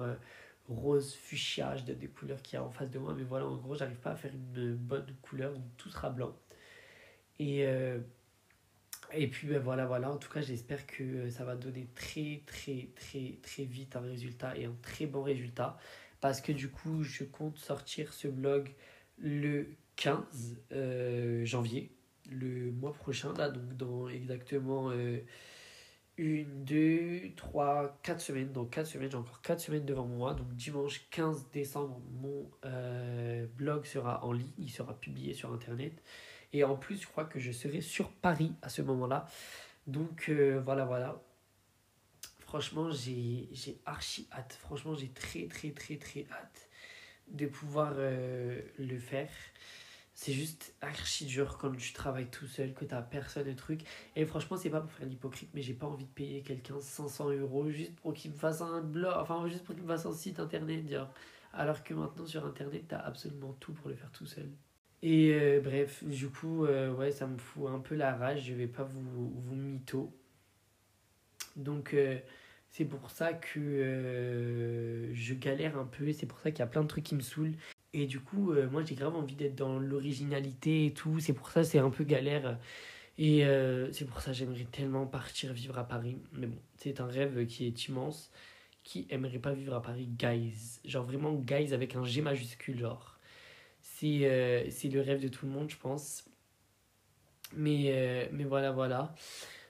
rose 0.69 1.15
fuchsia, 1.15 1.77
je 1.77 1.93
des 1.93 2.09
couleurs 2.09 2.43
qu'il 2.43 2.55
y 2.55 2.57
a 2.57 2.65
en 2.65 2.71
face 2.71 2.91
de 2.91 2.99
moi. 2.99 3.15
Mais 3.17 3.25
voilà, 3.25 3.47
en 3.47 3.57
gros, 3.57 3.75
j'arrive 3.75 3.99
pas 3.99 4.11
à 4.13 4.17
faire 4.17 4.33
une 4.35 4.75
bonne 4.75 5.07
couleur, 5.23 5.53
donc 5.53 5.65
tout 5.77 5.89
sera 5.91 6.11
blanc. 6.11 6.35
Et, 7.39 7.67
euh, 7.67 7.99
et 9.13 9.29
puis, 9.29 9.49
ben 9.49 9.59
voilà, 9.61 9.87
voilà. 9.87 10.11
En 10.11 10.17
tout 10.17 10.31
cas, 10.31 10.41
j'espère 10.41 10.87
que 10.87 11.03
euh, 11.03 11.31
ça 11.31 11.45
va 11.45 11.57
donner 11.57 11.89
très, 11.95 12.43
très, 12.47 12.89
très, 12.97 13.39
très 13.43 13.65
vite 13.65 13.97
un 13.97 14.01
résultat 14.01 14.57
et 14.57 14.65
un 14.65 14.77
très 14.83 15.07
bon 15.07 15.23
résultat. 15.23 15.79
Parce 16.21 16.41
que 16.41 16.53
du 16.53 16.71
coup, 16.71 17.03
je 17.03 17.25
compte 17.25 17.59
sortir 17.59 18.13
ce 18.13 18.29
blog 18.29 18.75
le 19.19 19.69
15 19.97 20.59
euh, 20.73 21.45
janvier, 21.45 21.93
le 22.31 22.73
mois 22.73 22.93
prochain, 22.93 23.33
là, 23.35 23.51
donc 23.51 23.77
dans 23.77 24.09
exactement 24.09 24.91
une, 26.19 26.65
deux, 26.65 27.33
trois, 27.37 27.99
quatre 28.03 28.21
semaines. 28.21 28.53
Donc, 28.53 28.71
quatre 28.71 28.87
semaines, 28.87 29.11
j'ai 29.11 29.17
encore 29.17 29.41
quatre 29.43 29.61
semaines 29.61 29.85
devant 29.85 30.07
moi. 30.07 30.35
Donc, 30.35 30.55
dimanche 30.55 31.07
15 31.11 31.51
décembre, 31.53 32.01
mon 32.13 32.51
euh, 32.65 33.47
blog 33.57 33.85
sera 33.85 34.25
en 34.25 34.33
ligne, 34.33 34.53
il 34.59 34.71
sera 34.71 34.99
publié 34.99 35.35
sur 35.35 35.53
Internet. 35.53 36.03
Et 36.53 36.65
en 36.65 36.77
plus, 36.77 37.03
je 37.03 37.07
crois 37.07 37.25
que 37.25 37.39
je 37.39 37.53
serai 37.53 37.81
sur 37.81 38.11
Paris 38.11 38.53
à 38.63 38.69
ce 38.69 38.83
moment-là. 38.83 39.27
Donc, 39.87 40.27
euh, 40.29 40.61
voilà, 40.65 40.85
voilà. 40.85 41.23
Franchement, 42.41 42.91
j'ai 42.91 43.51
archi 43.85 44.29
hâte. 44.33 44.57
Franchement, 44.61 44.95
j'ai 44.95 45.09
très, 45.09 45.47
très, 45.49 45.71
très, 45.71 45.97
très 45.97 46.27
hâte 46.31 46.69
de 47.29 47.47
pouvoir 47.47 47.95
euh, 47.97 48.61
le 48.79 48.99
faire. 48.99 49.31
C'est 50.19 50.33
juste 50.33 50.75
archi 50.81 51.27
dur 51.27 51.59
quand 51.59 51.77
tu 51.77 51.93
travailles 51.93 52.31
tout 52.31 52.47
seul, 52.47 52.73
que 52.73 52.87
t'as 52.87 53.03
personne, 53.03 53.47
le 53.47 53.55
truc. 53.55 53.83
Et 54.17 54.25
franchement, 54.25 54.57
c'est 54.57 54.71
pas 54.71 54.81
pour 54.81 54.91
faire 54.91 55.07
l'hypocrite, 55.07 55.51
mais 55.53 55.61
j'ai 55.61 55.75
pas 55.75 55.87
envie 55.87 56.07
de 56.07 56.11
payer 56.11 56.41
quelqu'un 56.41 56.81
500 56.81 57.33
euros 57.33 57.69
juste 57.69 57.95
pour 57.97 58.15
qu'il 58.15 58.31
me 58.31 58.37
fasse 58.37 58.63
un 58.63 58.81
blog, 58.81 59.13
enfin, 59.15 59.47
juste 59.47 59.63
pour 59.65 59.75
qu'il 59.75 59.85
me 59.85 59.89
fasse 59.89 60.07
un 60.07 60.15
site 60.15 60.41
internet. 60.41 60.83
Alors 61.53 61.85
que 61.85 61.93
maintenant, 61.93 62.27
sur 62.27 62.47
internet, 62.47 62.85
t'as 62.89 62.99
absolument 62.99 63.53
tout 63.61 63.75
pour 63.75 63.91
le 63.91 63.95
faire 63.95 64.11
tout 64.11 64.25
seul. 64.25 64.49
Et 65.03 65.35
euh, 65.35 65.61
bref, 65.61 66.03
du 66.03 66.29
coup, 66.31 66.65
euh, 66.65 66.95
ouais, 66.95 67.13
ça 67.13 67.27
me 67.27 67.37
fout 67.37 67.69
un 67.69 67.81
peu 67.81 67.95
la 67.95 68.17
rage, 68.17 68.47
je 68.47 68.55
vais 68.55 68.67
pas 68.67 68.85
vous, 68.85 69.31
vous 69.39 69.55
mytho. 69.55 70.11
Donc, 71.57 71.93
euh, 71.93 72.19
c'est 72.71 72.87
pour 72.87 73.11
ça 73.11 73.35
que 73.35 75.11
je 75.13 75.35
galère 75.35 75.77
un 75.77 75.85
peu, 75.85 76.11
c'est 76.15 76.27
pour 76.27 76.39
ça 76.41 76.51
qu'il 76.51 76.61
y 76.61 76.63
a 76.63 76.67
plein 76.67 76.83
de 76.83 76.89
trucs 76.89 77.05
qui 77.05 77.15
me 77.15 77.21
saoulent. 77.21 77.55
Et 77.97 78.07
du 78.07 78.21
coup, 78.21 78.53
euh, 78.53 78.69
moi, 78.69 78.83
j'ai 78.85 78.95
grave 78.95 79.17
envie 79.17 79.37
d'être 79.37 79.55
dans 79.55 79.79
l'originalité 79.79 80.85
et 80.85 80.93
tout, 80.93 81.19
c'est 81.19 81.33
pour 81.33 81.49
ça 81.49 81.65
c'est 81.65 81.79
un 81.79 81.89
peu 81.89 82.05
galère. 82.05 82.59
Et 83.17 83.47
euh, 83.47 83.91
c'est 83.93 84.05
pour 84.05 84.21
ça 84.21 84.35
j'aimerais 84.35 84.67
tellement 84.71 85.07
partir 85.07 85.55
vivre 85.55 85.79
à 85.79 85.85
Paris. 85.89 86.19
Mais 86.35 86.47
bon, 86.47 86.59
c'est 86.77 87.01
un 87.01 87.07
rêve 87.07 87.47
qui 87.47 87.67
est 87.67 87.89
immense. 87.89 88.31
Qui 88.85 89.07
aimerait 89.09 89.39
pas 89.39 89.55
vivre 89.55 89.75
à 89.75 89.81
Paris, 89.81 90.07
guys? 90.07 90.81
Genre 90.85 91.07
vraiment, 91.07 91.33
guys 91.33 91.73
avec 91.73 91.97
un 91.97 92.05
G 92.05 92.21
majuscule, 92.21 92.79
genre. 92.79 93.19
C'est 93.81 94.21
euh, 94.25 94.65
le 94.85 95.01
rêve 95.01 95.23
de 95.23 95.29
tout 95.29 95.47
le 95.47 95.53
monde, 95.53 95.71
je 95.71 95.79
pense. 95.79 96.25
Mais, 97.57 98.29
mais 98.33 98.45
voilà, 98.45 98.73
voilà. 98.73 99.15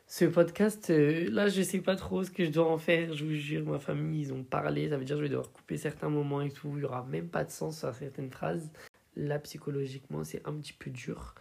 Ce 0.08 0.24
podcast, 0.24 0.90
euh, 0.90 1.28
là, 1.30 1.48
je 1.48 1.62
sais 1.62 1.80
pas 1.80 1.96
trop 1.96 2.22
ce 2.22 2.30
que 2.30 2.44
je 2.44 2.50
dois 2.50 2.70
en 2.70 2.78
faire. 2.78 3.12
Je 3.12 3.24
vous 3.24 3.34
jure, 3.34 3.66
ma 3.66 3.80
famille, 3.80 4.22
ils 4.22 4.32
ont 4.32 4.44
parlé. 4.44 4.88
Ça 4.88 4.96
veut 4.96 5.04
dire 5.04 5.16
que 5.16 5.22
je 5.22 5.24
vais 5.24 5.30
devoir 5.30 5.50
couper 5.50 5.76
certains 5.76 6.08
moments 6.08 6.42
et 6.42 6.50
tout. 6.50 6.72
Il 6.76 6.82
y 6.82 6.84
aura 6.84 7.04
même 7.04 7.28
pas 7.28 7.44
de 7.44 7.50
sens 7.50 7.82
à 7.82 7.92
certaines 7.92 8.30
phrases. 8.30 8.70
Là, 9.16 9.40
psychologiquement, 9.40 10.22
c'est 10.22 10.46
un 10.46 10.54
petit 10.54 10.72
peu 10.72 10.90
dur. 10.90 11.34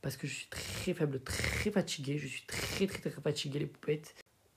Parce 0.00 0.16
que 0.16 0.26
je 0.26 0.32
suis 0.32 0.48
très 0.48 0.94
faible, 0.94 1.20
très 1.20 1.70
fatigué. 1.70 2.16
Je 2.16 2.26
suis 2.26 2.46
très, 2.46 2.86
très, 2.86 3.10
très 3.10 3.20
fatigué, 3.20 3.58
les 3.58 3.66
poupettes. 3.66 4.14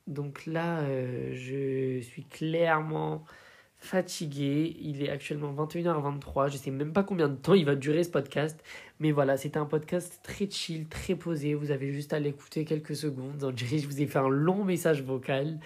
Donc 0.07 0.45
là, 0.45 0.79
euh, 0.83 1.31
je 1.33 1.99
suis 1.99 2.23
clairement 2.23 3.25
fatigué. 3.79 4.75
Il 4.81 5.01
est 5.03 5.09
actuellement 5.09 5.53
21h23. 5.53 6.51
Je 6.51 6.57
sais 6.57 6.71
même 6.71 6.93
pas 6.93 7.03
combien 7.03 7.29
de 7.29 7.35
temps 7.35 7.53
il 7.53 7.65
va 7.65 7.75
durer 7.75 8.03
ce 8.03 8.09
podcast. 8.09 8.61
Mais 8.99 9.11
voilà, 9.11 9.37
c'était 9.37 9.57
un 9.57 9.65
podcast 9.65 10.19
très 10.23 10.49
chill, 10.49 10.87
très 10.87 11.15
posé. 11.15 11.53
Vous 11.53 11.71
avez 11.71 11.91
juste 11.91 12.13
à 12.13 12.19
l'écouter 12.19 12.65
quelques 12.65 12.95
secondes. 12.95 13.43
On 13.43 13.51
dirait 13.51 13.77
que 13.77 13.81
je 13.83 13.87
vous 13.87 14.01
ai 14.01 14.05
fait 14.05 14.19
un 14.19 14.29
long 14.29 14.63
message 14.63 15.01
vocal. 15.01 15.59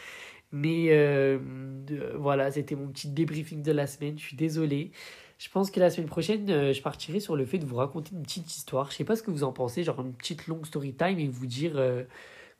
Mais 0.52 0.88
euh, 0.91 1.39
de- 1.88 2.13
voilà, 2.15 2.52
c'était 2.52 2.76
mon 2.76 2.88
petit 2.88 3.10
débriefing 3.10 3.63
de 3.63 3.71
la 3.71 3.88
semaine. 3.88 4.17
Je 4.17 4.23
suis 4.23 4.38
désolé. 4.38 4.91
Je 5.39 5.49
pense 5.49 5.71
que 5.71 5.80
la 5.80 5.89
semaine 5.89 6.08
prochaine, 6.08 6.49
euh, 6.52 6.71
je 6.73 6.82
partirai 6.82 7.19
sur 7.19 7.36
le 7.36 7.43
fait 7.45 7.58
de 7.58 7.65
vous 7.65 7.76
raconter 7.76 8.12
une 8.15 8.21
petite 8.21 8.56
histoire. 8.56 8.91
Je 8.91 8.95
sais 8.97 9.04
pas 9.04 9.15
ce 9.15 9.23
que 9.23 9.32
vous 9.32 9.43
en 9.43 9.52
pensez, 9.52 9.84
genre 9.84 9.99
une 9.99 10.13
petite 10.13 10.45
longue 10.47 10.65
story 10.65 10.93
time 10.93 11.17
et 11.19 11.28
vous 11.28 11.47
dire 11.47 11.73
euh, 11.76 12.04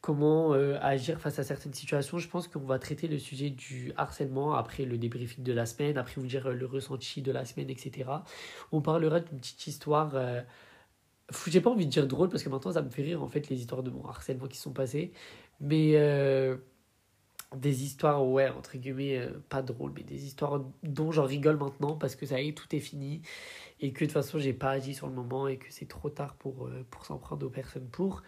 comment 0.04 0.54
euh, 0.54 0.78
agir 0.82 1.18
face 1.22 1.40
à 1.40 1.44
certaines 1.44 1.74
situations. 1.74 2.18
Je 2.18 2.28
pense 2.28 2.50
qu'on 2.50 2.60
va 2.60 2.78
traiter 2.78 3.08
le 3.08 3.18
sujet 3.18 3.50
du 3.50 3.94
harcèlement 3.96 4.54
après 4.54 4.84
le 4.84 4.98
débriefing 4.98 5.46
de 5.46 5.54
la 5.54 5.66
semaine, 5.66 5.98
après 5.98 6.20
vous 6.20 6.28
dire 6.28 6.48
euh, 6.48 6.54
le 6.54 6.66
ressenti 6.66 7.22
de 7.22 7.32
la 7.32 7.46
semaine, 7.46 7.70
etc. 7.70 8.10
On 8.74 8.82
parlera 8.82 9.22
d'une 9.22 9.40
petite 9.40 9.66
histoire. 9.66 10.12
Euh, 10.16 10.42
j'ai 11.48 11.62
pas 11.62 11.70
envie 11.70 11.86
de 11.86 11.92
dire 11.92 12.06
drôle 12.06 12.28
parce 12.28 12.44
que 12.44 12.50
maintenant 12.50 12.74
ça 12.74 12.82
me 12.82 12.90
fait 12.90 13.02
rire 13.02 13.24
en 13.24 13.30
fait 13.30 13.48
les 13.48 13.56
histoires 13.62 13.82
de 13.82 13.92
mon 13.92 14.06
harcèlement 14.06 14.48
qui 14.48 14.58
sont 14.58 14.74
passées. 14.74 15.14
Mais 15.62 15.94
euh, 15.96 16.58
des 17.56 17.86
histoires, 17.86 18.28
ouais, 18.28 18.50
entre 18.50 18.78
guillemets, 18.78 19.26
pas 19.48 19.62
drôles, 19.62 19.94
mais 19.96 20.04
des 20.04 20.26
histoires 20.26 20.66
dont 20.84 21.14
j'en 21.14 21.24
rigole 21.24 21.56
maintenant 21.56 21.96
parce 21.96 22.18
que 22.18 22.26
ça 22.26 22.42
y 22.42 22.50
est, 22.50 22.58
tout 22.58 22.76
est 22.76 22.82
fini 22.82 23.22
et 23.80 23.94
que 23.94 24.02
de 24.02 24.06
toute 24.06 24.14
façon 24.14 24.38
j'ai 24.38 24.54
pas 24.54 24.72
agi 24.72 24.94
sur 24.94 25.08
le 25.08 25.14
moment 25.14 25.48
et 25.48 25.58
que 25.58 25.68
c'est 25.70 25.88
trop 25.88 26.10
tard 26.10 26.36
pour, 26.36 26.70
pour 26.90 27.06
s'en 27.06 27.18
prendre 27.18 27.46
aux 27.46 27.50
personnes 27.50 27.88
pour. 27.88 28.22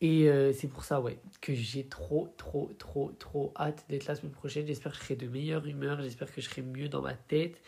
Et 0.00 0.28
euh, 0.28 0.52
c'est 0.52 0.68
pour 0.68 0.84
ça, 0.84 1.00
ouais, 1.00 1.18
que 1.42 1.54
j'ai 1.54 1.84
trop, 1.84 2.32
trop, 2.38 2.70
trop, 2.78 3.12
trop 3.18 3.52
hâte 3.56 3.84
d'être 3.88 4.06
la 4.06 4.14
semaine 4.14 4.32
prochaine. 4.32 4.66
J'espère 4.66 4.92
que 4.92 4.98
je 4.98 5.04
serai 5.04 5.16
de 5.16 5.28
meilleure 5.28 5.66
humeur, 5.66 6.00
j'espère 6.00 6.32
que 6.32 6.40
je 6.40 6.48
serai 6.48 6.62
mieux 6.62 6.88
dans 6.88 7.02
ma 7.02 7.14
tête. 7.14 7.60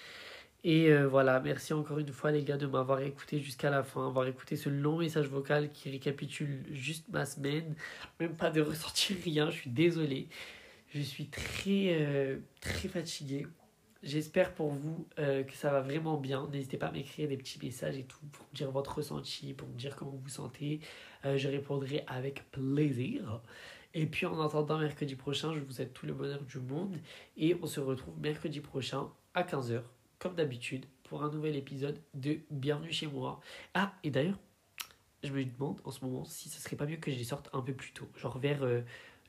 Et 0.65 0.91
euh, 0.91 1.09
voilà, 1.09 1.41
merci 1.41 1.73
encore 1.73 1.99
une 1.99 2.13
fois 2.13 2.31
les 2.31 2.45
gars 2.45 2.57
de 2.57 2.67
m'avoir 2.67 3.01
écouté 3.01 3.41
jusqu'à 3.41 3.69
la 3.69 3.83
fin, 3.83 4.07
avoir 4.07 4.27
écouté 4.29 4.57
ce 4.57 4.69
long 4.69 4.99
message 4.99 5.27
vocal 5.29 5.71
qui 5.71 5.91
récapitule 5.91 6.65
juste 6.71 7.09
ma 7.11 7.27
semaine. 7.27 7.75
Même 8.21 8.37
pas 8.37 8.51
de 8.51 8.61
ressentir 8.63 9.17
rien, 9.25 9.51
je 9.51 9.57
suis 9.57 9.71
désolé. 9.71 10.29
Je 10.95 11.01
suis 11.01 11.27
très, 11.27 11.97
euh, 12.01 12.39
très 12.61 12.89
fatigué. 12.89 13.47
J'espère 14.03 14.53
pour 14.53 14.73
vous 14.73 15.07
euh, 15.21 15.45
que 15.45 15.53
ça 15.53 15.71
va 15.71 15.81
vraiment 15.81 16.17
bien. 16.17 16.49
N'hésitez 16.53 16.77
pas 16.77 16.87
à 16.87 16.91
m'écrire 16.91 17.29
des 17.29 17.37
petits 17.37 17.61
messages 17.63 17.97
et 17.97 18.03
tout 18.03 18.19
pour 18.33 18.45
me 18.51 18.57
dire 18.57 18.71
votre 18.73 18.97
ressenti, 18.97 19.55
pour 19.55 19.69
me 19.69 19.75
dire 19.75 19.95
comment 19.95 20.11
vous 20.11 20.19
vous 20.19 20.29
sentez. 20.29 20.81
Euh, 21.25 21.37
je 21.39 21.49
répondrai 21.49 22.03
avec 22.09 22.51
plaisir. 22.51 23.41
Et 23.95 24.07
puis 24.07 24.27
en 24.27 24.41
attendant 24.41 24.79
mercredi 24.79 25.15
prochain, 25.15 25.55
je 25.55 25.61
vous 25.61 25.71
souhaite 25.71 25.93
tout 25.93 26.07
le 26.07 26.15
bonheur 26.15 26.43
du 26.43 26.59
monde. 26.59 26.97
Et 27.37 27.55
on 27.63 27.67
se 27.67 27.79
retrouve 27.79 28.19
mercredi 28.19 28.61
prochain 28.61 29.09
à 29.35 29.45
15h, 29.45 29.83
comme 30.19 30.35
d'habitude, 30.35 30.87
pour 31.05 31.23
un 31.23 31.31
nouvel 31.31 31.55
épisode 31.55 32.01
de 32.15 32.39
Bienvenue 32.51 32.93
chez 32.93 33.07
moi. 33.07 33.41
Ah, 33.75 33.95
et 34.03 34.11
d'ailleurs, 34.11 34.39
je 35.23 35.31
me 35.33 35.45
demande 35.45 35.81
en 35.85 35.93
ce 35.93 36.05
moment 36.05 36.25
si 36.25 36.49
ce 36.49 36.61
serait 36.61 36.75
pas 36.75 36.87
mieux 36.87 36.97
que 36.97 37.13
je 37.13 37.17
les 37.17 37.25
sorte 37.25 37.51
un 37.53 37.61
peu 37.61 37.73
plus 37.73 37.93
tôt. 37.93 38.09
Genre 38.17 38.39
vers, 38.39 38.65
euh, 38.65 38.81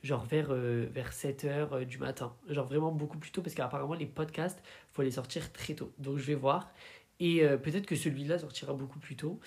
genre 0.04 0.24
vers, 0.24 0.52
euh, 0.52 0.86
vers 0.92 1.12
7h 1.12 1.84
du 1.84 1.98
matin. 1.98 2.36
Genre 2.48 2.66
vraiment 2.66 2.92
beaucoup 2.92 3.18
plus 3.18 3.32
tôt 3.32 3.42
parce 3.42 3.56
qu'apparemment 3.56 3.94
les 3.94 4.06
podcasts, 4.06 4.62
faut 4.92 5.02
les 5.02 5.10
sortir 5.10 5.52
très 5.52 5.74
tôt. 5.74 5.92
Donc 5.98 6.18
je 6.18 6.24
vais 6.24 6.36
voir. 6.36 6.72
Et 7.18 7.42
euh, 7.42 7.56
peut-être 7.56 7.86
que 7.86 7.96
celui-là 7.96 8.38
sortira 8.38 8.72
beaucoup 8.74 9.00
plus 9.00 9.16
tôt. 9.16 9.40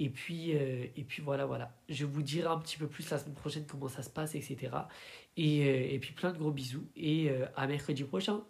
Et 0.00 0.10
puis, 0.10 0.56
euh, 0.56 0.86
et 0.96 1.04
puis 1.04 1.22
voilà, 1.22 1.46
voilà. 1.46 1.74
Je 1.88 2.04
vous 2.04 2.22
dirai 2.22 2.48
un 2.48 2.58
petit 2.58 2.76
peu 2.76 2.86
plus 2.86 3.08
la 3.10 3.18
semaine 3.18 3.34
prochaine 3.34 3.66
comment 3.66 3.88
ça 3.88 4.02
se 4.02 4.10
passe, 4.10 4.34
etc. 4.34 4.70
Et, 5.36 5.64
euh, 5.66 5.94
et 5.94 5.98
puis 5.98 6.12
plein 6.12 6.32
de 6.32 6.38
gros 6.38 6.52
bisous. 6.52 6.86
Et 6.96 7.30
euh, 7.30 7.46
à 7.56 7.66
mercredi 7.66 8.04
prochain. 8.04 8.42